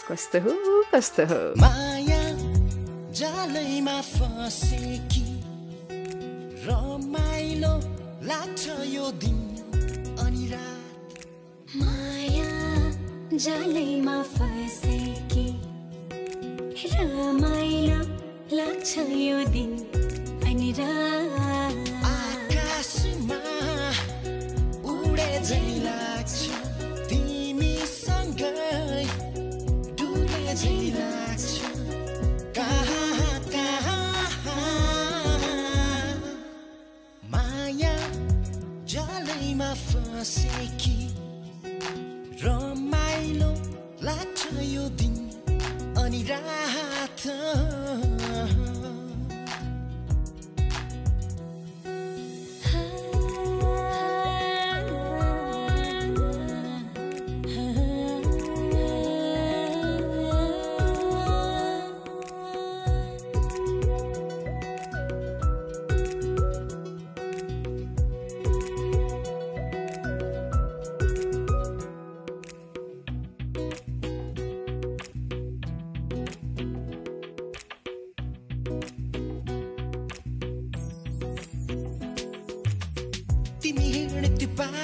कस्तो 0.08 0.40
हो 0.44 0.52
कस्तो 0.92 1.24
हो 1.32 1.40
माया 1.64 2.20
जालैमा 3.20 3.96
फसेकी 4.12 5.24
रमाइलो 6.68 7.74
लाग्छ 8.28 8.64
यो 8.92 9.06
दिन 9.24 9.40
अनि 10.20 10.46
रात 10.52 11.24
माया 11.80 12.50
जालैमा 13.46 14.18
फसेकी 14.36 15.48
रमाइलो 16.96 18.02
लाग्छ 18.60 18.92
यो 19.24 19.40
दिन 19.56 19.72
अनि 20.50 20.72
रात 20.80 21.25
फसेकी 40.26 41.00
रमाइलो 42.44 43.50
लाग्छ 44.06 44.42
यो 44.66 44.86
दिन 45.02 45.14
अनि 46.04 46.22
रात 46.30 47.22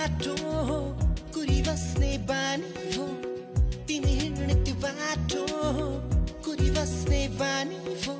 बाटो 0.01 0.35
कुरी 1.33 1.61
बस्ने 1.61 2.11
बानी 2.29 2.69
भो 2.93 3.03
तिमी 3.87 4.11
हिँड्ने 4.19 4.53
त्यो 4.65 4.73
बाटो 4.81 5.41
कुरी 6.45 6.69
बस्ने 6.77 7.19
बानी 7.41 7.77
भो 8.01 8.13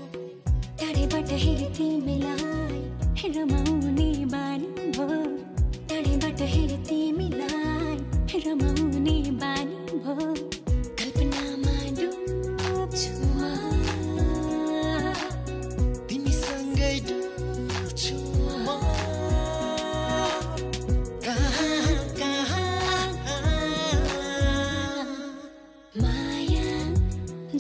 टाढेबाट 0.77 1.31
हेरे 1.43 1.69
तिमीलाई 1.77 3.33
रमाउने 3.37 4.09
बानी 4.33 4.91
भो 4.97 5.07
टाढेबाट 5.89 6.41
हेरे 6.53 6.77
तिमीलाई 6.89 8.41
रमाउने 8.45 9.17
बानी 9.41 9.97
भो 10.05 10.60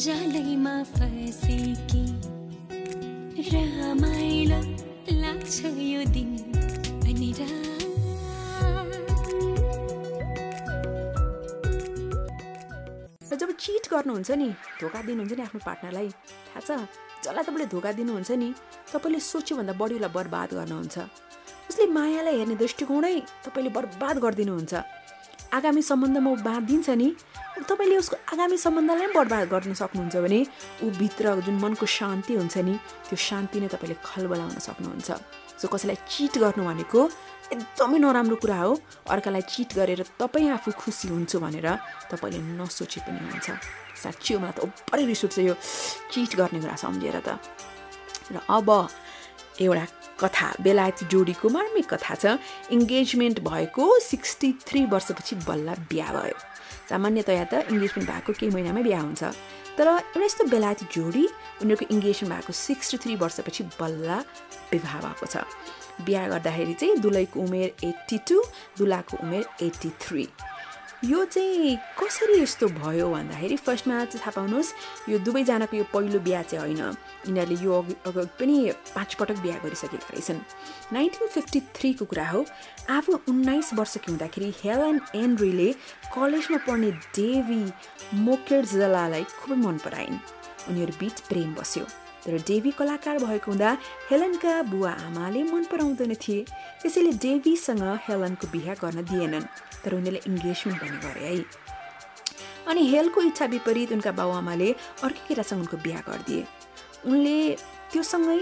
जालैमा 0.01 0.71
फसेकी 0.93 2.05
रमाइलो 3.53 4.59
लाग्छ 5.21 5.57
दिन 6.15 6.29
अनि 7.05 7.29
रात। 7.39 7.83
र 13.29 13.35
जब 13.37 13.51
चिट 13.53 13.83
गर्नुहुन्छ 13.93 14.31
नि 14.41 14.49
धोका 14.81 15.01
दिनुहुन्छ 15.05 15.33
नि 15.37 15.41
आफ्नो 15.45 15.61
पार्टनरलाई। 15.61 16.09
थाहा 16.09 16.61
छ 16.65 16.69
जसलाई 17.21 17.43
तपाईँले 17.45 17.67
धोका 17.69 17.91
दिनुहुन्छ 18.01 18.31
नि 18.41 18.49
तपाईँले 18.89 19.19
सोच्योभन्दा 19.21 19.73
बढी 19.77 19.95
उसलाई 20.01 20.13
बर्बाद 20.17 20.49
गर्नुहुन्छ। 20.57 20.97
उसले 21.69 21.85
मायालाई 21.93 22.35
हेर्ने 22.41 22.55
दृष्टिकोणै 22.57 23.15
तपाईँले 23.45 23.69
बर्बाद 23.77 24.15
गरिदिनुहुन्छ। 24.17 24.73
आगामी 25.53 25.81
सम्बन्धमा 25.81 26.29
ऊ 26.31 26.35
बाँधिन्छ 26.47 26.89
नि 26.95 27.07
तपाईँले 27.67 27.97
उसको 27.97 28.15
आगामी 28.33 28.57
सम्बन्धलाई 28.57 29.07
बर्बाद 29.15 29.47
गर्न 29.53 29.73
सक्नुहुन्छ 29.75 30.15
भने 30.23 30.39
ऊ 30.83 30.87
भित्र 30.95 31.25
जुन 31.45 31.55
मनको 31.63 31.85
शान्ति 31.85 32.33
हुन्छ 32.39 32.57
नि 32.67 32.75
त्यो 33.09 33.17
शान्ति 33.29 33.59
नै 33.59 33.67
तपाईँले 33.67 33.97
खलबलाउन 33.99 34.57
सक्नुहुन्छ। 34.67 35.09
सो 35.59 35.67
कसैलाई 35.67 35.97
चिट 36.07 36.33
गर्नु 36.41 36.63
भनेको 36.65 36.99
एकदमै 37.51 37.97
नराम्रो 37.99 38.35
कुरा 38.41 38.59
हो। 38.63 38.71
अर्कालाई 39.11 39.43
चिट 39.51 39.69
गरेर 39.75 40.01
तपाईँ 40.17 40.49
आफू 40.55 40.71
खुसी 40.71 41.07
हुन्छु 41.13 41.37
भनेर 41.43 41.67
तपाईँले 42.09 42.39
नसोचे 42.57 42.99
पनि 43.05 43.19
हुन्छ। 43.19 43.47
मलाई 44.39 44.53
त 44.55 44.59
ओभरै 44.65 45.03
रिस 45.05 45.21
उठ्छ 45.27 45.37
यो 45.45 45.53
चिट 46.09 46.31
गर्ने 46.39 46.59
कुरा 46.63 46.75
सम्झेर 46.79 47.17
त। 47.27 47.29
र 48.33 48.39
अब 48.49 48.69
एउटा 49.59 49.85
कथा 50.21 50.47
बेलायती 50.63 51.05
जोडीको 51.11 51.49
मार्मिक 51.49 51.85
कथा 51.93 52.15
छ। 52.15 52.25
इङ्गेजमेन्ट 52.71 53.39
भएको 53.41 53.83
सिक्सटी 53.99 54.49
थ्री 54.67 54.85
वर्षपछि 54.93 55.35
बल्ल 55.47 55.75
बिहा 55.89 56.09
भयो। 56.13 56.37
सामान्यतया 56.89 57.43
त 57.51 57.53
इङ्गेजमेन्ट 57.73 58.07
भएको 58.09 58.31
केही 58.39 58.51
महिनामै 58.55 58.83
बिहा 58.83 59.01
हुन्छ। 59.01 59.23
तर 59.77 59.87
एउटा 59.87 60.25
यस्तो 60.25 60.43
बेलायती 60.51 60.85
जोडी 60.95 61.25
उनीहरूको 61.61 61.85
इङ्गेजमेन्ट 61.95 62.31
भएको 62.31 62.53
सिक्सटी 62.53 62.97
थ्री 63.03 63.13
वर्षपछि 63.23 63.63
बल्ल 63.79 64.07
विवाह 64.71 64.95
भएको 65.05 65.25
छ। 65.25 65.43
बिहा 66.05 66.27
गर्दाखेरि 66.27 66.73
चाहिँ 66.73 66.97
दुलैको 67.03 67.39
उमेर 67.39 67.67
एट्टी 67.83 68.17
टू 68.27 68.37
दुलाको 68.77 69.17
उमेर 69.23 69.45
एट्टी 69.61 69.89
थ्री 70.01 70.23
यो 71.03 71.23
चाहिँ 71.25 71.77
कसरी 71.97 72.41
यस्तो 72.41 72.67
भयो 72.69 73.09
भन्दाखेरि 73.11 73.55
फर्स्टमा 73.57 73.95
चाहिँ 74.05 74.21
थाहा 74.21 74.31
पाउनुहोस् 74.31 74.73
यो 75.09 75.17
दुवैजनाको 75.25 75.77
यो 75.77 75.85
पहिलो 75.93 76.19
बिहा 76.21 76.41
चाहिँ 76.43 76.77
होइन। 76.77 76.93
यिनीहरूले 77.27 77.57
यो 77.63 77.71
अघि 77.73 77.95
अगाडि 78.05 78.29
पनि 78.37 78.57
पाँच 78.95 79.13
पटक 79.17 79.37
बिहा 79.41 79.57
गरिसकेका 79.63 80.07
रहेछन्। 80.13 80.39
नाइन्टिन 80.93 81.27
फिफ्टी 81.27 81.59
थ्रीको 81.73 82.05
कुरा 82.05 82.27
हो 82.29 82.45
आफू 82.89 83.19
उन्नाइस 83.29 83.73
वर्षकी 83.73 84.11
हुँदाखेरि 84.11 84.53
हेलन 84.61 85.01
एन्ड्रीले 85.15 85.69
कलेजमा 86.13 86.57
पढ्ने 86.69 86.91
डेभी 87.17 87.61
मोकेर्जलालाई 88.21 89.23
खुबै 89.41 89.57
मन 89.57 89.77
पराइन् 89.81 90.21
उनीहरू 90.69 90.93
बिच 90.99 91.19
प्रेम 91.29 91.53
बस्यो। 91.55 91.85
तर 92.25 92.37
डेभी 92.47 92.71
कलाकार 92.71 93.17
भएको 93.19 93.51
हुँदा 93.51 93.69
हेलनका 94.09 94.53
बुवा 94.63 94.91
आमाले 95.07 95.43
मन 95.43 95.63
पराउँदैन 95.71 96.13
थिए। 96.15 96.45
त्यसैले 96.81 97.11
डेभीसँग 97.17 97.83
हेलनको 98.07 98.47
बिहा 98.53 98.73
गर्न 98.81 99.03
दिएनन् 99.09 99.49
तर 99.83 99.91
उनीहरूले 99.97 100.21
इङ्गेजमेन्ट 100.29 100.79
पनि 100.81 100.97
गरे 101.05 101.27
है। 101.27 101.43
अनि 102.69 102.81
हेलको 102.89 103.21
इच्छा 103.21 103.45
विपरीत 103.45 103.91
उनका 103.91 104.11
बाबुआमाले 104.11 104.69
अर्कै 105.03 105.23
केटासँग 105.27 105.59
उनको 105.59 105.77
बिहा 105.77 106.01
गरिदिए। 106.07 106.45
उनले 107.09 107.37
त्योसँगै 107.91 108.39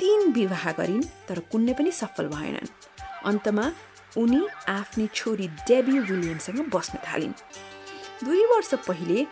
तिन 0.00 0.32
विवाह 0.32 0.64
गरिन् 0.72 1.04
तर 1.28 1.38
कुनै 1.52 1.72
पनि 1.78 1.90
सफल 1.92 2.26
भएनन्। 2.28 2.72
अन्तमा 3.24 3.66
उनी 4.16 4.40
आफ्नी 4.68 5.06
छोरी 5.14 5.46
डेबी 5.68 5.98
विलियमसँग 5.98 6.58
बस्न 6.74 6.98
थालिन्। 7.06 7.34
दुई 8.24 8.42
वर्ष 8.50 8.74
पहिले 8.88 9.26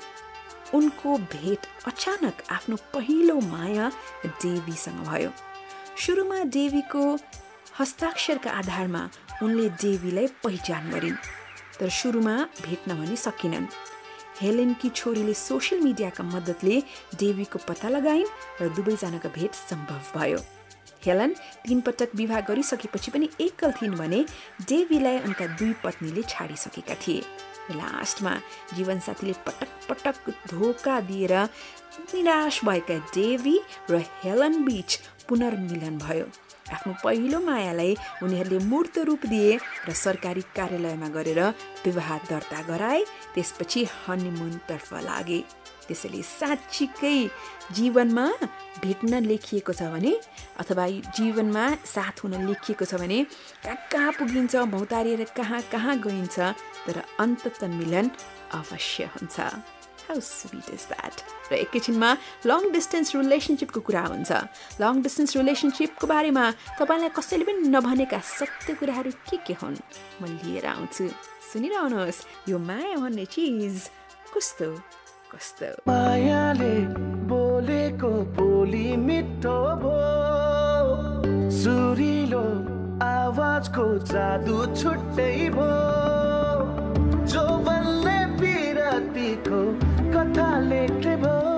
उनको 0.75 1.17
भेट 1.33 1.67
अचानक 1.87 2.43
आफ्नो 2.51 2.77
पहिलो 2.95 3.39
माया 3.41 3.91
डेवीसँग 4.25 5.01
भयो। 5.09 5.31
सुरुमा 5.97 6.43
डेवीको 6.57 7.05
हस्ताक्षरका 7.79 8.51
आधारमा 8.51 9.09
उनले 9.43 9.69
डेवीलाई 9.83 10.27
पहिचान 10.45 10.91
गरिन् 10.91 11.17
तर 11.79 11.89
सुरुमा 11.91 12.37
भेट्न 12.63 12.95
भनी 12.95 13.17
सकिनन्। 13.17 13.67
हेलेनकी 14.41 14.89
छोरीले 14.91 15.35
सोसियल 15.35 15.81
मिडियाका 15.83 16.25
मद्दतले 16.25 16.81
डेवीको 17.21 17.59
पत्ता 17.69 17.89
लगाइन् 17.89 18.33
र 18.61 18.69
दुवैजनाको 18.77 19.29
भेट 19.29 19.55
सम्भव 19.55 20.19
भयो। 20.19 20.39
हेलन 21.05 21.35
तीन 21.65 21.81
पटक 21.81 22.11
विवाह 22.15 22.41
गरिसकेपछि 22.49 23.11
पनि 23.11 23.29
एकल 23.41 23.73
थिइन् 23.73 23.99
भने 23.99 24.25
डेवीलाई 24.69 25.19
उनका 25.19 25.47
दुई 25.59 25.73
पत्नीले 25.85 26.23
छाडिसकेका 26.23 26.95
थिए। 27.07 27.23
लास्टमा 27.73 28.35
जीवनसाथीले 28.77 29.33
पटक 29.47 29.71
पटक 29.89 30.31
धोका 30.51 31.01
दिएर 31.11 31.35
निराश 32.15 32.61
भएका 32.65 32.97
डेवी 33.15 33.57
र 33.91 34.05
हेलन 34.23 34.65
बीच 34.65 34.91
पुनर्मिलन 35.29 35.99
भयो। 35.99 36.27
आफ्नो 36.73 36.93
पहिलो 37.05 37.41
मायालाई 37.41 37.97
उनीहरूले 38.23 38.59
मूर्त 38.65 38.99
रूप 39.09 39.27
दिए 39.27 39.57
र 39.89 39.93
सरकारी 40.05 40.43
कार्यालयमा 40.57 41.09
गरेर 41.17 41.41
विवाह 41.85 42.17
दर्ता 42.31 42.61
गराए 42.69 43.03
त्यसपछि 43.35 43.87
हनिमुनतर्फ 44.07 44.93
लागे। 45.05 45.41
त्यसैले 45.93 46.23
साँच्चीकै 46.25 47.17
जीवनमा 47.77 48.27
भेट्न 48.81 49.13
लेखिएको 49.29 49.73
छ 49.77 49.93
भने 49.93 50.13
अथवा 50.65 50.85
जीवनमा 51.17 51.65
साथ 51.85 52.25
हुन 52.25 52.35
लेखिएको 52.49 52.85
छ 52.89 52.97
भने 52.97 53.19
कहाँ 53.65 53.77
कहाँ 53.93 54.13
पुगिन्छ 54.17 54.65
भौतारिएर 54.73 55.25
कहाँ 55.37 55.61
कहाँ 55.73 55.95
गइन्छ 56.01 56.37
तर 56.89 56.97
अन्तत 57.21 57.65
मिलन 57.77 58.11
अवश्य 58.57 59.05
हुन्छ। 59.13 59.37
हाउ 60.03 60.21
स्विट 60.21 60.69
इज 60.75 60.85
द्याट 60.91 61.17
र 61.53 61.55
एकैछिनमा 61.63 62.11
लङ 62.49 62.73
डिस्टेन्स 62.73 63.15
रिलेसनसिपको 63.17 63.81
कुरा 63.87 64.03
हुन्छ। 64.03 64.33
लङ 64.81 64.95
डिस्टेन्स 65.05 65.37
रिलेसनसिपको 65.37 66.07
बारेमा 66.09 66.45
तपाईँलाई 66.81 67.13
कसैले 67.19 67.45
पनि 67.45 67.69
नभनेका 67.69 68.19
सत्य 68.19 68.75
कुराहरू 68.81 69.11
के 69.29 69.37
के 69.47 69.55
हुन्? 69.61 69.77
म 70.21 70.23
लिएर 70.41 70.67
आउँछु। 70.67 71.05
सुनिरहनुहोस् 71.53 72.25
यो 72.49 72.59
माया 72.59 72.97
भन्ने 72.99 73.25
चिज 73.31 73.77
कस्तो? 74.35 74.69
कस्तो? 75.33 75.93
मायाले 75.93 76.81
बोलेको 77.29 78.09
बोली 78.09 78.97
मिठो 78.97 79.77
भो। 79.77 79.95
सुरिलो 81.51 82.43
आवाजको 83.07 83.99
जादु 83.99 84.67
छुट्टै 84.75 85.49
भो। 85.49 85.71
जो 87.27 87.47
बल्ले 87.59 88.19
पिरतीको 88.41 89.63
कथा 90.13 90.61
लेख्ने 90.61 91.17
भो। 91.17 91.52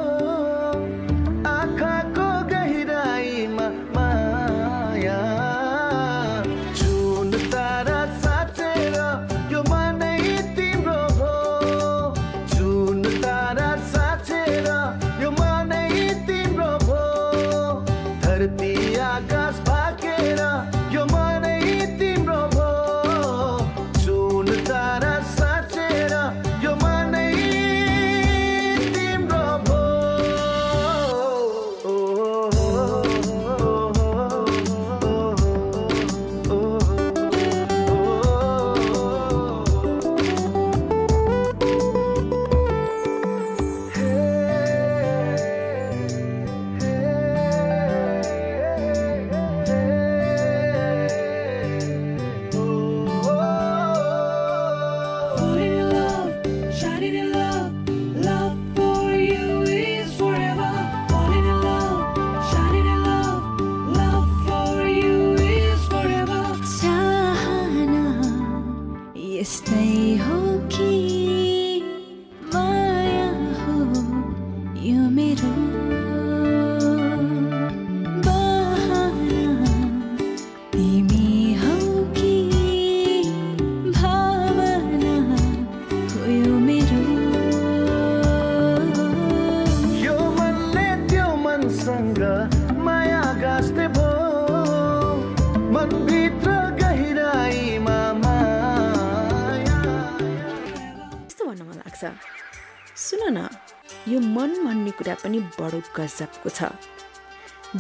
बडो 105.65 105.81
गजबको 105.97 106.51
छ। 106.53 106.71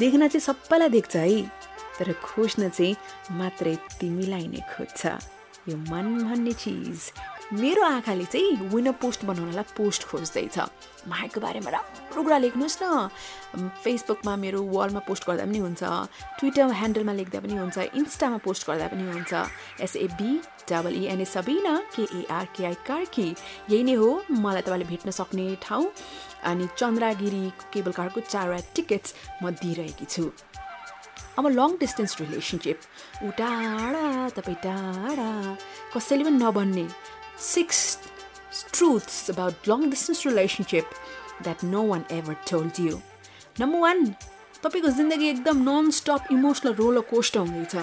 देख्न 0.01 0.29
चाहिँ 0.29 0.41
सबैलाई 0.41 0.89
देख्छ 0.89 1.17
है 1.17 1.43
तर 1.99 2.13
खोज्न 2.25 2.69
चाहिँ 2.69 2.97
मात्रै 3.39 3.75
तिमीलाई 4.01 4.47
नै 4.49 4.63
खोज्छ। 4.73 5.07
यो 5.69 5.77
मन 5.77 6.07
भन्ने 6.25 6.53
चिज 6.53 7.13
मेरो 7.61 7.83
आँखाले 7.85 8.25
चाहिँ 8.25 8.57
विनर 8.73 8.93
पोस्ट 8.99 9.25
बनाउनलाई 9.25 9.65
पोस्ट 9.77 10.03
खोज्दैछ। 10.09 10.59
मायाको 11.09 11.41
बारेमा 11.41 11.71
राम्रो 11.71 12.23
कुरा 12.23 12.39
लेख्नुहोस् 12.45 12.79
न। 12.83 13.09
फेसबुकमा 13.85 14.33
मेरो 14.37 14.61
वालमा 14.75 15.01
पोस्ट 15.09 15.23
गर्दा 15.29 15.45
पनि 15.45 15.59
हुन्छ 15.59 15.83
ट्विटर 16.39 16.73
ह्यान्डलमा 16.81 17.13
लेख्दा 17.21 17.39
पनि 17.45 17.55
हुन्छ 17.61 17.79
इन्स्टामा 18.01 18.39
पोस्ट 18.45 18.63
गर्दा 18.69 18.87
पनि 18.93 19.05
हुन्छ। 19.13 19.33
S A B 19.85 20.31
double 20.71 20.95
E N A 20.97 21.25
Sabina 21.25 21.75
K A R 21.95 22.47
K I 22.57 22.75
Karki. 22.89 23.29
यही 23.71 23.83
नै 23.85 23.95
हो 24.01 24.09
मलाई 24.33 24.63
तपाईँले 24.65 24.87
भेट्न 24.89 25.11
सक्ने 25.13 25.47
ठाउँ 25.63 25.87
अनि 26.51 26.65
चन्द्रागिरी 26.79 27.45
केबल 27.73 27.93
कारको 27.93 28.21
चारवटा 28.25 28.73
टिकट्स 28.75 29.15
म 29.43 29.51
दिइरहेकी 29.61 30.07
छु। 30.09 30.25
अब 31.39 31.47
लङ 31.51 31.71
डिस्टेन्स 31.83 32.13
रिलेसनसिप 32.21 32.79
ऊ 33.25 33.31
टाढा 33.39 34.29
तपाईँ 34.39 34.57
टाढा 34.65 35.31
कसैले 35.95 36.25
पनि 36.25 36.39
नभन्ने। 36.39 36.87
Six 37.35 37.81
truths 38.73 39.31
about 39.31 39.69
long 39.69 39.89
distance 39.91 40.27
relationship 40.27 40.91
that 41.43 41.65
no 41.65 41.83
one 41.87 42.05
ever 42.13 42.35
told 42.51 42.81
you 42.81 42.99
number 43.61 43.79
one 43.79 44.07
तपाईँको 44.65 44.89
जिन्दगी 44.99 45.29
एकदम 45.29 45.63
non 45.63 45.91
stop 45.91 46.33
emotional 46.33 46.75
roller 46.75 47.01
coast 47.11 47.37
हुँदैछ। 47.37 47.77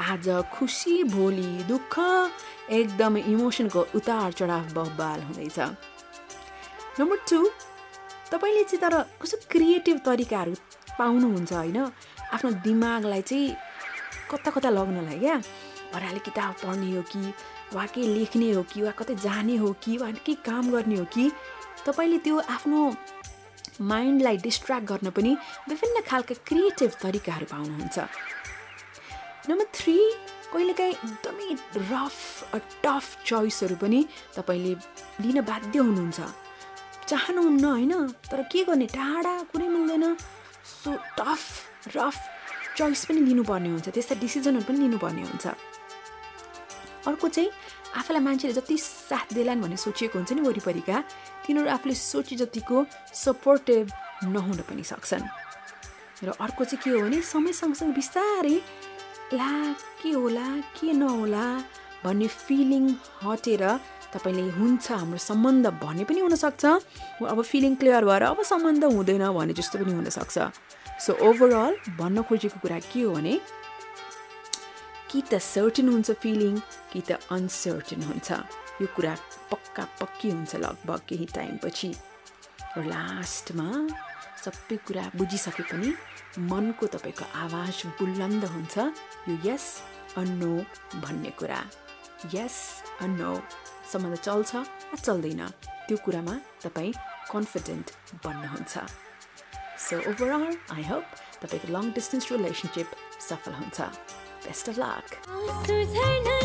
आज 0.00 0.28
खुसी 0.54 1.02
भोलि 1.04 1.50
दुःख 1.68 1.94
एकदम 2.70 3.16
इमोसनको 3.16 3.86
उतार 3.94 4.32
चढाव 4.32 4.72
बहबाल 4.74 5.22
हुँदैछ। 5.22 5.58
नम्बर 7.00 7.16
टू 7.30 7.38
तपाईँले 8.32 8.64
चाहिँ 8.64 8.80
तर 8.82 8.94
कस्तो 9.22 9.38
क्रिएटिभ 9.50 9.98
तरिकाहरू 10.06 10.54
पाउनुहुन्छ 10.98 11.52
होइन? 11.52 11.78
आफ्नो 12.34 12.50
दिमागलाई 12.66 13.22
चाहिँ 13.22 13.56
कता 14.30 14.50
कता 14.50 14.70
लग्नलाई 14.70 15.18
क्या? 15.18 15.36
भराले 15.94 16.18
किताब 16.18 16.54
पढ्ने 16.62 16.96
हो 16.96 17.02
कि 17.02 17.20
वा 17.72 17.86
केही 17.86 18.06
लेख्ने 18.14 18.52
हो 18.52 18.62
कि 18.62 18.82
वा 18.82 18.90
कतै 18.90 19.14
जाने 19.14 19.56
हो 19.56 19.72
कि 19.82 19.96
वा 19.98 20.10
केही 20.10 20.34
काम 20.46 20.70
गर्ने 20.70 20.96
हो 20.96 21.04
कि 21.04 21.30
तपाईँले 21.86 22.18
त्यो 22.18 22.38
आफ्नो 22.38 22.80
माइन्डलाई 23.80 24.36
डिस्ट्र्याक्ट 24.36 24.86
गर्न 24.88 25.10
पनि 25.10 25.36
विभिन्न 25.68 26.00
खालका 26.08 26.34
क्रिएटिभ 26.46 26.90
तरिकाहरू 27.02 27.46
पाउनुहुन्छ। 27.50 27.98
नम्बर 29.48 29.66
थ्री 29.74 29.96
कहिलेकाहीँ 30.52 30.92
एकदमै 30.92 31.48
रफ 31.90 32.16
टफ 32.84 33.04
चोइसहरू 33.26 33.76
पनि 33.76 34.00
तपाईँले 34.36 34.72
लिन 35.20 35.40
बाध्य 35.40 35.78
हुनुहुन्छ। 35.78 36.20
चाहनुहुन्न 37.08 37.64
होइन? 37.64 37.92
तर 38.30 38.42
के 38.52 38.64
गर्ने? 38.64 38.86
टाढा 38.86 39.34
कुनै 39.52 39.68
मिल्दैन। 39.68 40.14
सो 40.64 40.90
टफ 41.18 41.42
रफ 41.96 42.16
चोइस 42.76 43.04
पनि 43.04 43.20
लिनुपर्ने 43.20 43.68
हुन्छ। 43.68 43.88
त्यस्ता 43.88 44.14
डिसिजनहरू 44.24 44.64
पनि 44.64 44.78
लिनुपर्ने 44.78 45.22
हुन्छ। 45.22 45.46
अर्को 47.06 47.28
चाहिँ 47.28 47.50
आफूलाई 47.96 48.22
मान्छेले 48.22 48.54
जति 48.54 48.76
साथ 48.78 49.34
देलान् 49.34 49.62
भन्ने 49.62 49.76
सोचिएको 49.76 50.18
हुन्छ 50.18 50.32
नि 50.32 50.42
वरिपरिका 50.48 50.96
तिनीहरू 51.46 51.68
आफूले 51.70 51.94
सोचे 51.94 52.36
जतिको 52.36 52.76
सपोर्टिभ 53.14 53.84
नहुन 54.34 54.58
पनि 54.68 54.82
सक्छन्। 54.82 55.24
र 56.24 56.28
अर्को 56.40 56.64
चाहिँ 56.64 56.82
के 56.82 56.90
हो 56.90 57.00
भने 57.04 57.20
समय 57.22 57.52
सँगसँगै 57.52 57.94
बिस्तारै 57.94 58.56
ला 59.36 59.50
के 60.02 60.10
होला 60.12 60.48
के 60.76 60.92
नहोला 60.92 61.46
भन्ने 62.04 62.26
फिलिङ 62.26 62.84
हटेर 63.24 63.62
तपाईँले 64.14 64.44
हुन्छ 64.56 64.86
हाम्रो 64.92 65.18
सम्बन्ध 65.18 65.66
भन्ने 65.82 66.04
पनि 66.08 66.20
हुनसक्छ। 66.20 66.64
अब 67.20 67.42
फिलिङ 67.42 67.74
क्लियर 67.80 68.04
भएर 68.04 68.22
अब 68.32 68.42
सम्बन्ध 68.42 68.84
हुँदैन 68.84 69.24
भने 69.36 69.52
जस्तो 69.52 69.78
पनि 69.78 69.92
हुनसक्छ। 69.92 70.38
सो 71.04 71.12
ओभरअल 71.28 71.74
भन्न 71.98 72.22
खोजेको 72.28 72.58
कुरा 72.62 72.78
के 72.88 73.00
हो 73.02 73.14
भने 73.14 73.34
कि 75.16 75.22
त 75.32 75.34
सर्टेन 75.40 75.88
हुन्छ 75.88 76.10
फिलिङ 76.22 76.54
कि 76.92 77.00
त 77.08 77.16
अनसर्टेन 77.32 78.02
हुन्छ। 78.04 78.28
यो 78.80 78.86
कुरा 78.96 79.12
पक्का 79.50 79.84
पक्की 80.00 80.28
हुन्छ 80.30 80.52
लगभग 80.60 81.00
केही 81.08 81.26
टाइमपछि 81.32 81.88
र 82.76 82.84
लास्टमा 82.84 83.68
सबै 84.44 84.76
कुरा 84.84 85.04
बुझिसके 85.16 85.62
पनि 85.72 85.88
मनको 86.52 86.86
तपाईँको 86.94 87.24
आवाज 87.44 87.76
बुलन्द 87.96 88.44
हुन्छ। 88.44 88.74
यो 89.28 89.34
यस 89.48 89.64
अन्नो 90.20 90.52
भन्ने 91.00 91.30
कुरा। 91.40 91.60
यस 92.36 92.56
अन्नो 93.00 93.32
सम्बन्ध 93.92 94.16
चल्छ 94.20 94.52
वा 94.92 94.96
चल्दैन 95.00 95.42
त्यो 95.88 95.96
कुरामा 96.04 96.34
तपाईँ 96.64 96.92
कन्फिडेन्ट 97.32 97.86
बन्नुहुन्छ 98.20 98.74
सो 99.86 99.96
ओभरअल 100.12 100.44
आई 100.76 100.84
होप 100.92 101.04
तपाईँको 101.40 101.72
लङ 101.72 101.84
डिस्टेन्स 101.96 102.32
रिलेसनसिप 102.32 102.88
सफल 103.28 103.52
हुन्छ। 103.60 103.80
बेस्ट 104.46 104.68
अफ 104.68 104.78
लक 104.78 106.35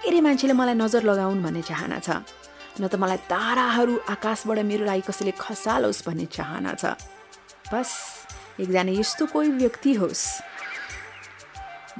धेरै 0.00 0.20
मान्छेले 0.24 0.54
मलाई 0.56 0.76
नजर 0.80 1.02
लगाउन् 1.04 1.44
भन्ने 1.44 1.62
चाहना 1.62 1.98
छ? 2.00 2.24
न 2.80 2.88
त 2.88 2.96
मलाई 2.96 3.20
ताराहरू 3.28 3.94
आकाशबाट 4.14 4.58
मेरो 4.64 4.84
लागि 4.88 5.02
कसैले 5.04 5.32
खसालोस् 5.36 6.04
भन्ने 6.08 6.26
चाहना 6.36 6.72
छ। 6.80 6.96
बस 7.68 7.90
एकजना 8.64 8.92
यस्तो 8.96 9.24
कोही 9.28 9.50
व्यक्ति 9.60 9.92
होस् 10.00 10.24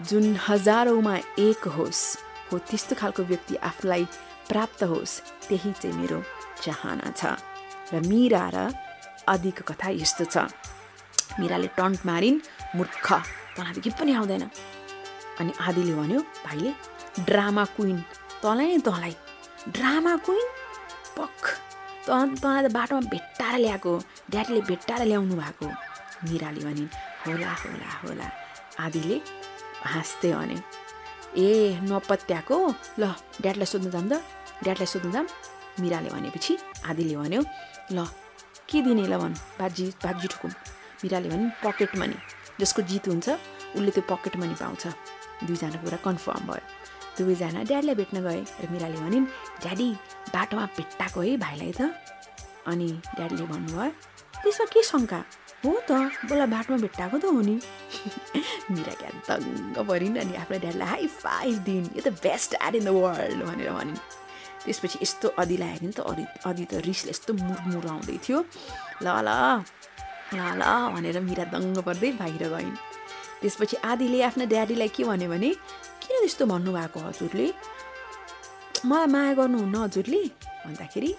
जुन 0.09 0.25
हजारौँमा 0.49 1.15
एक 1.45 1.63
होस् 1.77 2.03
हो 2.49 2.55
त्यस्तो 2.69 2.95
खालको 2.97 3.23
व्यक्ति 3.31 3.55
आफूलाई 3.69 4.05
प्राप्त 4.49 4.81
होस् 4.89 5.21
त्यही 5.49 5.71
चाहिँ 5.81 5.97
मेरो 6.01 6.19
चाहना 6.65 7.07
छ। 7.21 7.37
र 7.93 8.01
मिरा 8.01 8.45
र 8.55 8.57
आदिको 9.29 9.63
कथा 9.69 9.89
यस्तो 10.01 10.25
छ। 10.25 10.49
मिराले 11.37 11.69
टन्ट 11.77 12.01
मारिन् 12.09 12.39
मूर्ख 12.81 13.09
तँलाई 13.61 13.81
के 13.85 13.91
पनि 13.93 14.13
आउँदैन। 14.17 14.45
अनि 15.41 15.53
आदिले 15.69 15.95
भन्यो 16.01 16.21
भाइले 16.45 16.73
ड्रामा 17.27 17.65
क्विन। 17.77 17.99
तँलाई 18.43 18.79
तँलाई। 18.87 19.15
Drama 19.77 20.17
queen? 20.25 20.47
पख 21.19 21.43
तँ 22.07 22.35
तँलाई 22.41 22.63
त 22.65 22.73
बाटोमा 22.73 23.01
भेट्टाएर 23.13 23.59
ल्याएको। 23.61 23.93
ड्याडीले 24.31 24.61
भेट्टाएर 24.71 25.03
ल्याउनु 25.11 25.35
भएको। 25.37 25.67
मिराले 26.29 26.61
भनिन् 26.65 26.89
होला 27.27 27.53
होला 27.63 27.91
होला। 28.03 28.27
आदिले 28.81 29.17
हाँस्दै 29.85 30.33
भन्यो 30.33 30.59
ए 31.37 31.79
नपत्याएको? 31.85 32.57
ल 32.99 33.05
ड्याडलाई 33.43 33.67
सोध्नु 33.73 33.91
जाऊँ 33.91 34.09
त। 34.09 34.15
ड्याडलाई 34.65 34.89
सोध्नु 34.93 35.11
जाऊँ 35.13 35.29
मिराले 35.81 36.09
भनेपछि 36.11 36.53
आदिले 36.89 37.17
भन्यो 37.17 37.43
ल 37.93 37.99
के 38.69 38.79
दिने 38.83 39.05
ल 39.13 39.15
भन् 39.19 39.35
बाजी 39.61 39.85
बाजी 40.05 40.27
ठुकुम 40.33 40.53
मिराले 41.05 41.29
भने 41.29 41.47
पकेट 41.65 41.97
मनी। 42.01 42.17
जसको 42.61 42.83
जित 42.89 43.09
हुन्छ 43.09 43.29
उसले 43.77 43.91
त्यो 43.91 44.03
पकेट 44.09 44.37
मनी 44.37 44.55
पाउँछ। 44.61 44.85
दुईजनाको 45.45 45.85
कुरा 45.85 45.99
कन्फर्म 46.05 46.45
भयो। 46.49 46.80
दुवैजना 47.21 47.63
ड्याडीलाई 47.71 47.95
भेट्न 48.01 48.17
गए 48.27 48.41
र 48.65 48.69
मिराले 48.73 48.99
भनिन् 49.05 49.27
ड्याडी 49.63 49.89
बाटोमा 50.35 50.65
भेट्टाएको 50.77 51.21
है 51.21 51.37
भाइलाई 51.45 51.73
त? 51.79 51.93
अनि 52.67 52.89
ड्याडीले 53.17 53.45
भन्नुभयो 53.53 53.91
त्यसमा 54.43 54.67
के 54.73 54.83
शङ्का? 54.91 55.21
हो 55.65 55.71
त 55.89 55.91
बोला 56.29 56.47
बाटोमा 56.49 56.79
भेट्टाएको 56.85 57.17
त 57.21 57.25
हो 57.29 57.41
नि? 57.45 57.57
मिरा 58.75 58.95
क्या 59.01 59.11
दङ्ग 59.29 59.77
परिन् 59.89 60.17
अनि 60.23 60.33
आफ्नो 60.43 60.59
ड्याडीलाई 60.65 60.89
हाई 60.89 61.07
फाइभ 61.21 61.57
दिन। 61.69 61.83
यो 61.97 62.01
त 62.01 62.09
best 62.25 62.57
ad 62.57 62.75
in 62.81 62.85
the 62.85 62.97
world 62.97 63.41
भनेर 63.45 63.71
भनिन्। 63.77 64.01
त्यसपछि 64.65 64.99
यस्तो 65.03 65.29
अदिलाई 65.41 65.69
हेऱ्यो 65.77 65.89
नि 65.89 65.95
त 65.97 66.01
अदि 66.01 66.25
अदि 66.49 66.65
त 66.71 66.73
रिसले 66.89 67.11
यस्तो 67.13 67.31
मुरमुर 67.37 67.87
आउँदै 67.93 68.17
थियो। 68.25 68.39
ल 69.05 69.07
ल 69.27 69.31
ल 70.37 70.41
ल 70.61 70.63
भनेर 70.95 71.21
मिरा 71.29 71.45
दङ्ग 71.53 71.77
पर्दै 71.85 72.11
बाहिर 72.21 72.45
गइन्। 72.55 72.77
त्यसपछि 73.41 73.77
आदिले 73.91 74.19
आफ्नो 74.29 74.45
ड्याडीलाई 74.53 74.91
के 74.97 75.03
भन्यो 75.05 75.29
भने 75.33 75.51
किन 76.11 76.27
त्यस्तो 76.27 76.45
भन्नुभएको 76.51 76.99
हजुरले? 77.07 77.47
मलाई 78.83 79.07
माया 79.15 79.33
गर्नुहुन्न 79.39 79.77
हजुरले? 79.87 80.23
भन्दाखेरि 80.67 81.11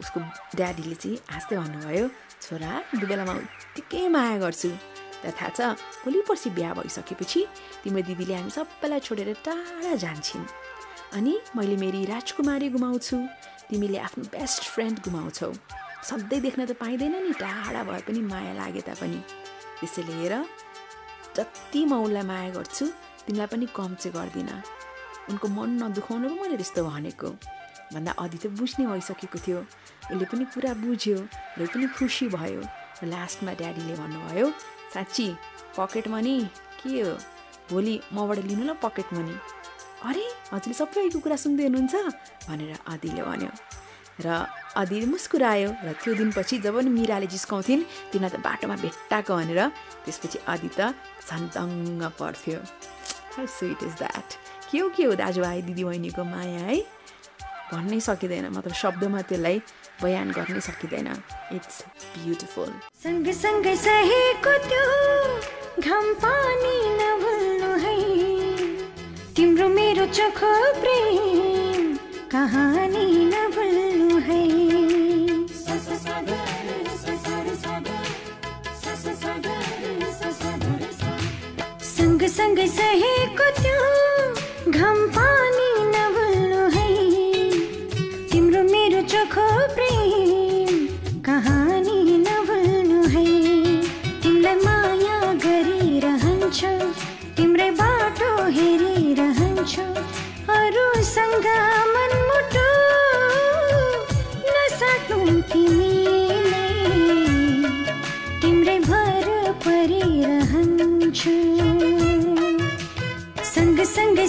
उसको 0.00 0.18
ड्याडीले 0.56 0.96
चाहिँ 0.96 1.16
हाँस्दै 1.28 1.56
भन्नुभयो 1.60 2.06
छोरा 2.40 2.70
दुबेलामा 3.00 3.32
उत्तिकै 3.36 4.08
माया 4.08 4.36
गर्छु। 4.40 4.70
त 5.20 5.24
थाहा 5.36 5.48
छ 5.52 5.60
भोलि 6.00 6.20
पर्सि 6.24 6.48
बिहा 6.56 6.72
भइसकेपछि 6.72 7.40
तिम्रो 7.84 8.00
दिदीले 8.08 8.34
हामी 8.40 8.50
सबैलाई 8.56 9.00
छोडेर 9.04 9.30
टाढा 9.44 9.92
जान्छन्। 10.00 10.48
अनि 11.20 11.34
मैले 11.56 11.76
मेरी 11.76 12.00
राजकुमारी 12.08 12.68
गुमाउँछु। 12.72 13.16
तिमीले 13.68 13.98
आफ्नो 14.08 14.24
बेस्ट 14.32 14.62
फ्रेन्ड 14.72 14.96
गुमाउँछौ। 15.04 15.52
सधैँ 16.08 16.40
देख्न 16.40 16.60
त 16.64 16.72
पाइँदैन 16.80 17.14
नि 17.28 17.32
टाढा 17.36 17.80
भए 17.84 18.00
पनि 18.08 18.20
माया 18.24 18.52
लागे 18.56 18.82
तापनि। 18.88 19.20
त्यसैले 19.84 20.14
हेर 20.24 20.34
जति 21.36 21.80
म 21.84 21.92
उसलाई 22.08 22.24
माया 22.24 22.50
गर्छु 22.56 22.86
तिमीलाई 23.30 23.46
पनि 23.46 23.66
कम 23.70 23.94
चाहिँ 23.94 24.10
गर्दिनँ। 24.10 24.58
उनको 25.30 25.46
मन 25.54 25.70
नदुखाउनु 25.78 26.26
पो 26.28 26.34
मैले 26.42 26.56
त्यस्तो 26.58 26.82
भनेको। 26.82 27.28
भन्दा 27.94 28.10
अधि 28.18 28.38
त 28.42 28.44
बुझ्ने 28.58 28.84
भइसकेको 28.90 29.38
थियो। 29.38 29.58
उसले 30.10 30.26
पनि 30.26 30.44
कुरा 30.50 30.72
बुझ्यो 30.82 31.18
र 31.54 31.60
पनि 31.70 31.86
खुसी 31.94 32.26
भयो। 32.34 32.62
र 32.98 33.06
लास्टमा 33.06 33.52
ड्याडीले 33.54 33.94
भन्नुभयो 34.02 34.46
साँच्ची 34.90 35.26
पकेट 35.78 36.06
मनी? 36.10 36.36
के 36.82 36.90
हो? 37.06 37.14
भोलि 37.70 37.94
मबाट 38.10 38.38
लिनु 38.50 38.64
ल 38.66 38.74
पकेट 38.82 39.14
मनी। 39.14 39.34
अरे 40.10 40.24
हजुरले 40.50 40.74
सबैको 40.74 41.18
कुरा 41.22 41.36
सुन्दै 41.38 41.70
हुनुहुन्छ? 41.70 41.94
भनेर 42.50 42.82
आदिले 42.82 43.22
भन्यो। 43.30 43.52
र 44.26 44.26
आदि 44.74 45.06
मुस्कुरायो 45.06 45.68
र 45.86 45.88
त्यो 46.02 46.12
दिनपछि 46.18 46.58
जब 46.66 46.76
नि 46.82 46.90
मिराले 46.98 47.26
जिस्काउँथिन् 47.30 48.10
तिमीलाई 48.10 48.30
त 48.34 48.36
बाटोमा 48.42 48.76
भेट्टाएको 48.82 49.32
भनेर 49.38 49.60
त्यसपछि 50.04 50.38
आदि 50.50 50.68
त 50.74 50.98
झन् 51.30 52.10
पर्थ्यो 52.18 52.58
हाउ 53.36 53.46
स्विट 53.58 53.82
इज 53.82 53.94
द्याट 53.98 54.28
के 54.70 54.78
हो 54.78 54.88
के 54.96 55.04
हो 55.04 55.14
दाजुभाइ 55.20 55.62
दिदीबहिनीको 55.62 56.24
माया 56.24 56.64
है? 56.70 56.78
भन्नै 57.72 58.00
सकिँदैन 58.00 58.46
मतलब 58.50 58.74
शब्दमा 58.74 59.20
त्यसलाई 59.30 59.56
बयान 60.02 60.30
गर्नै 60.36 60.60
सकिँदैन। 60.60 61.08
इट्स 61.56 61.76
ब्युटिफुल 62.18 62.70
सँगसँगै 63.02 63.74
सहेको 63.84 64.54
त्यो 64.68 64.86
घाम 65.82 66.06
पानी 66.24 66.76
नभुल्नु 67.00 67.70
है। 67.84 67.94
तिम्रो 69.36 69.68
मेरो 69.68 70.06
चोखो 70.18 70.52
प्रेम 70.80 71.96
कहानी 72.32 73.06
नभुल्नु 73.34 73.89
सँगसँगै 82.40 82.66
सहेको 82.72 83.46
त्यो 83.56 83.80
घाम 84.72 84.98
पानी 85.16 85.59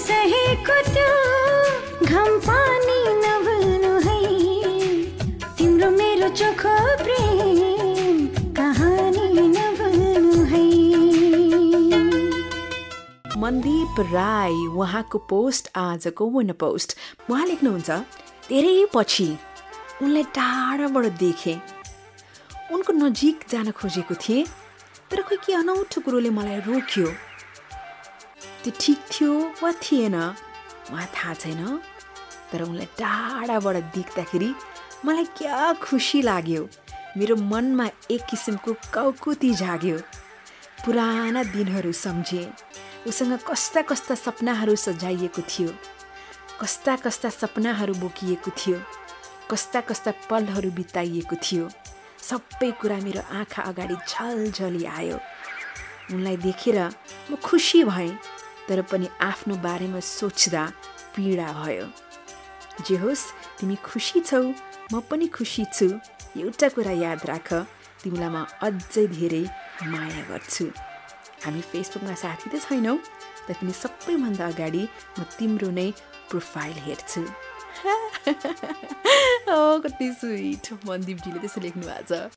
सहेको 0.01 0.77
त्यो 0.93 1.11
घाम 2.05 2.31
पानी 2.47 2.99
है। 4.05 4.19
तिम्रो 5.57 5.89
मेरो 5.91 6.29
चोखो 6.39 6.75
प्रेम 7.03 8.17
कहानी 8.57 9.27
है। 10.51 10.63
मनदीप 13.41 13.95
राई 14.13 14.65
उहाँको 14.67 15.17
पोस्ट 15.29 15.69
आजको 15.77 16.23
विन 16.29 16.51
पोस्ट। 16.61 16.89
उहाँ 17.29 17.45
लेख्नुहुन्छ 17.47 17.89
धेरै 18.49 18.85
पछि 18.93 19.29
उनलाई 20.01 20.23
टाढाबाट 20.37 21.05
देखेँ। 21.19 21.57
उनको 22.73 22.91
नजिक 22.93 23.35
जान 23.51 23.71
खोजेको 23.71 24.15
थिएँ 24.15 24.45
तर 25.09 25.21
खोइ 25.27 25.37
के 25.45 25.53
अनौठो 25.53 26.01
कुरोले 26.01 26.29
मलाई 26.29 26.59
रोक्यो। 26.67 27.07
त्यो 28.63 28.73
ठिक 28.79 28.97
थियो 29.11 29.33
वा 29.63 29.71
थिएन? 29.71 30.15
मलाई 30.91 31.05
थाहा 31.05 31.33
छैन। 31.33 31.81
तर 32.51 32.61
उनलाई 32.61 32.85
टाढाबाट 32.85 33.75
देख्दाखेरि 33.75 34.53
मलाई 35.05 35.25
क्या 35.25 35.73
खुसी 35.73 36.21
लाग्यो। 36.21 36.69
मेरो 37.17 37.35
मनमा 37.35 37.89
एक 38.11 38.21
किसिमको 38.29 38.73
कौकुती 38.73 39.53
जाग्यो। 39.53 39.97
पुराना 40.85 41.43
दिनहरू 41.43 41.91
सम्झेँ। 41.91 42.53
उसँग 43.07 43.39
कस्ता 43.49 43.81
कस्ता 43.81 44.15
सपनाहरू 44.15 44.75
सजाइएको 44.75 45.41
थियो। 45.41 45.69
कस्ता 46.61 46.95
कस्ता 46.95 47.29
सपनाहरू 47.29 47.93
बोकिएको 47.93 48.51
थियो। 48.51 48.81
कस्ता 49.51 49.81
कस्ता 49.81 50.11
पलहरू 50.29 50.71
बिताइएको 50.71 51.35
थियो। 51.35 51.69
सबै 52.29 52.71
कुरा 52.71 52.97
मेरो 52.97 53.21
आँखा 53.31 53.61
अगाडि 53.61 53.95
झलझली 54.07 54.85
आयो। 54.85 55.17
उनलाई 56.13 56.37
देखेर 56.37 56.77
म 57.31 57.35
खुसी 57.35 57.83
भएँ। 57.83 58.17
तर 58.71 58.81
पनि 58.87 59.07
आफ्नो 59.21 59.55
बारेमा 59.59 59.99
सोच्दा 59.99 60.63
पीडा 61.15 61.47
भयो। 61.53 61.85
जे 62.87 62.95
होस् 62.95 63.23
तिमी 63.59 63.75
खुसी 63.83 64.19
छौ 64.23 64.43
म 64.93 64.99
पनि 65.11 65.27
खुसी 65.27 65.65
छु। 65.75 65.87
एउटा 66.39 66.67
कुरा 66.75 66.91
याद 67.03 67.25
राख 67.27 67.49
तिमीलाई 68.03 68.29
म 68.31 68.47
अझै 68.63 69.07
धेरै 69.11 69.43
माया 69.91 70.23
गर्छु। 70.31 70.71
हामी 71.43 71.61
फेसबुकमा 71.61 72.15
साथी 72.15 72.47
त 72.47 72.63
छैनौँ 72.63 72.97
पनि 73.51 73.73
सबैभन्दा 73.75 74.47
अगाडि 74.47 74.83
म 75.19 75.27
तिम्रो 75.35 75.69
नै 75.75 75.91
प्रोफाइल 76.31 76.77
हेर्छु। 76.87 77.27
कति 79.83 80.07
स्विट। 80.19 80.65
मनदीपजीले 80.87 81.39
त्यसो 81.43 81.59
लेख्नु 81.61 81.83
भएको 81.83 82.07
छ। 82.07 82.31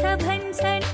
हुन्छ 0.00 0.93